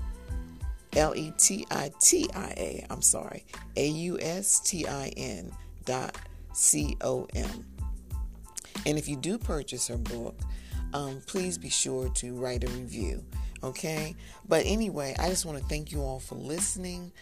L 0.97 1.15
E 1.15 1.33
T 1.39 1.65
I 1.71 1.93
T 2.01 2.29
I 2.35 2.53
A, 2.57 2.85
I'm 2.91 3.01
sorry, 3.01 3.45
A 3.77 3.87
U 3.87 4.19
S 4.21 4.59
T 4.61 4.87
I 4.87 5.13
N 5.17 5.53
dot 5.85 6.17
C 6.53 6.97
O 7.01 7.27
M. 7.35 7.65
And 8.85 8.99
if 8.99 9.09
you 9.09 9.17
do 9.17 9.39
purchase 9.39 9.87
her 9.89 9.97
book, 9.97 10.39
um, 10.93 11.23
please 11.27 11.57
be 11.57 11.69
sure 11.69 12.09
to 12.11 12.35
write 12.35 12.65
a 12.65 12.73
review. 12.73 13.25
Okay? 13.63 14.17
But 14.49 14.65
anyway, 14.67 15.15
I 15.19 15.29
just 15.29 15.45
want 15.45 15.59
to 15.59 15.65
thank 15.65 15.93
you 15.93 16.03
all 16.03 16.21
for 16.21 16.35
listening. 16.35 17.13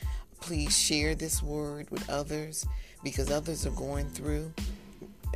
Please 0.41 0.77
share 0.77 1.15
this 1.15 1.43
word 1.43 1.91
with 1.91 2.09
others 2.09 2.67
because 3.03 3.31
others 3.31 3.67
are 3.67 3.71
going 3.71 4.09
through. 4.09 4.53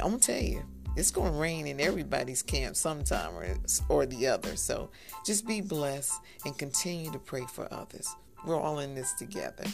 I'm 0.02 0.10
going 0.10 0.20
to 0.20 0.26
tell 0.26 0.42
you, 0.42 0.62
it's 0.96 1.10
going 1.10 1.32
to 1.32 1.38
rain 1.38 1.66
in 1.66 1.80
everybody's 1.80 2.42
camp 2.42 2.76
sometime 2.76 3.34
or, 3.34 3.56
or 3.88 4.06
the 4.06 4.28
other. 4.28 4.56
So 4.56 4.90
just 5.26 5.46
be 5.46 5.60
blessed 5.60 6.14
and 6.44 6.56
continue 6.56 7.10
to 7.10 7.18
pray 7.18 7.44
for 7.52 7.72
others. 7.72 8.08
We're 8.46 8.60
all 8.60 8.78
in 8.78 8.94
this 8.94 9.12
together. 9.14 9.64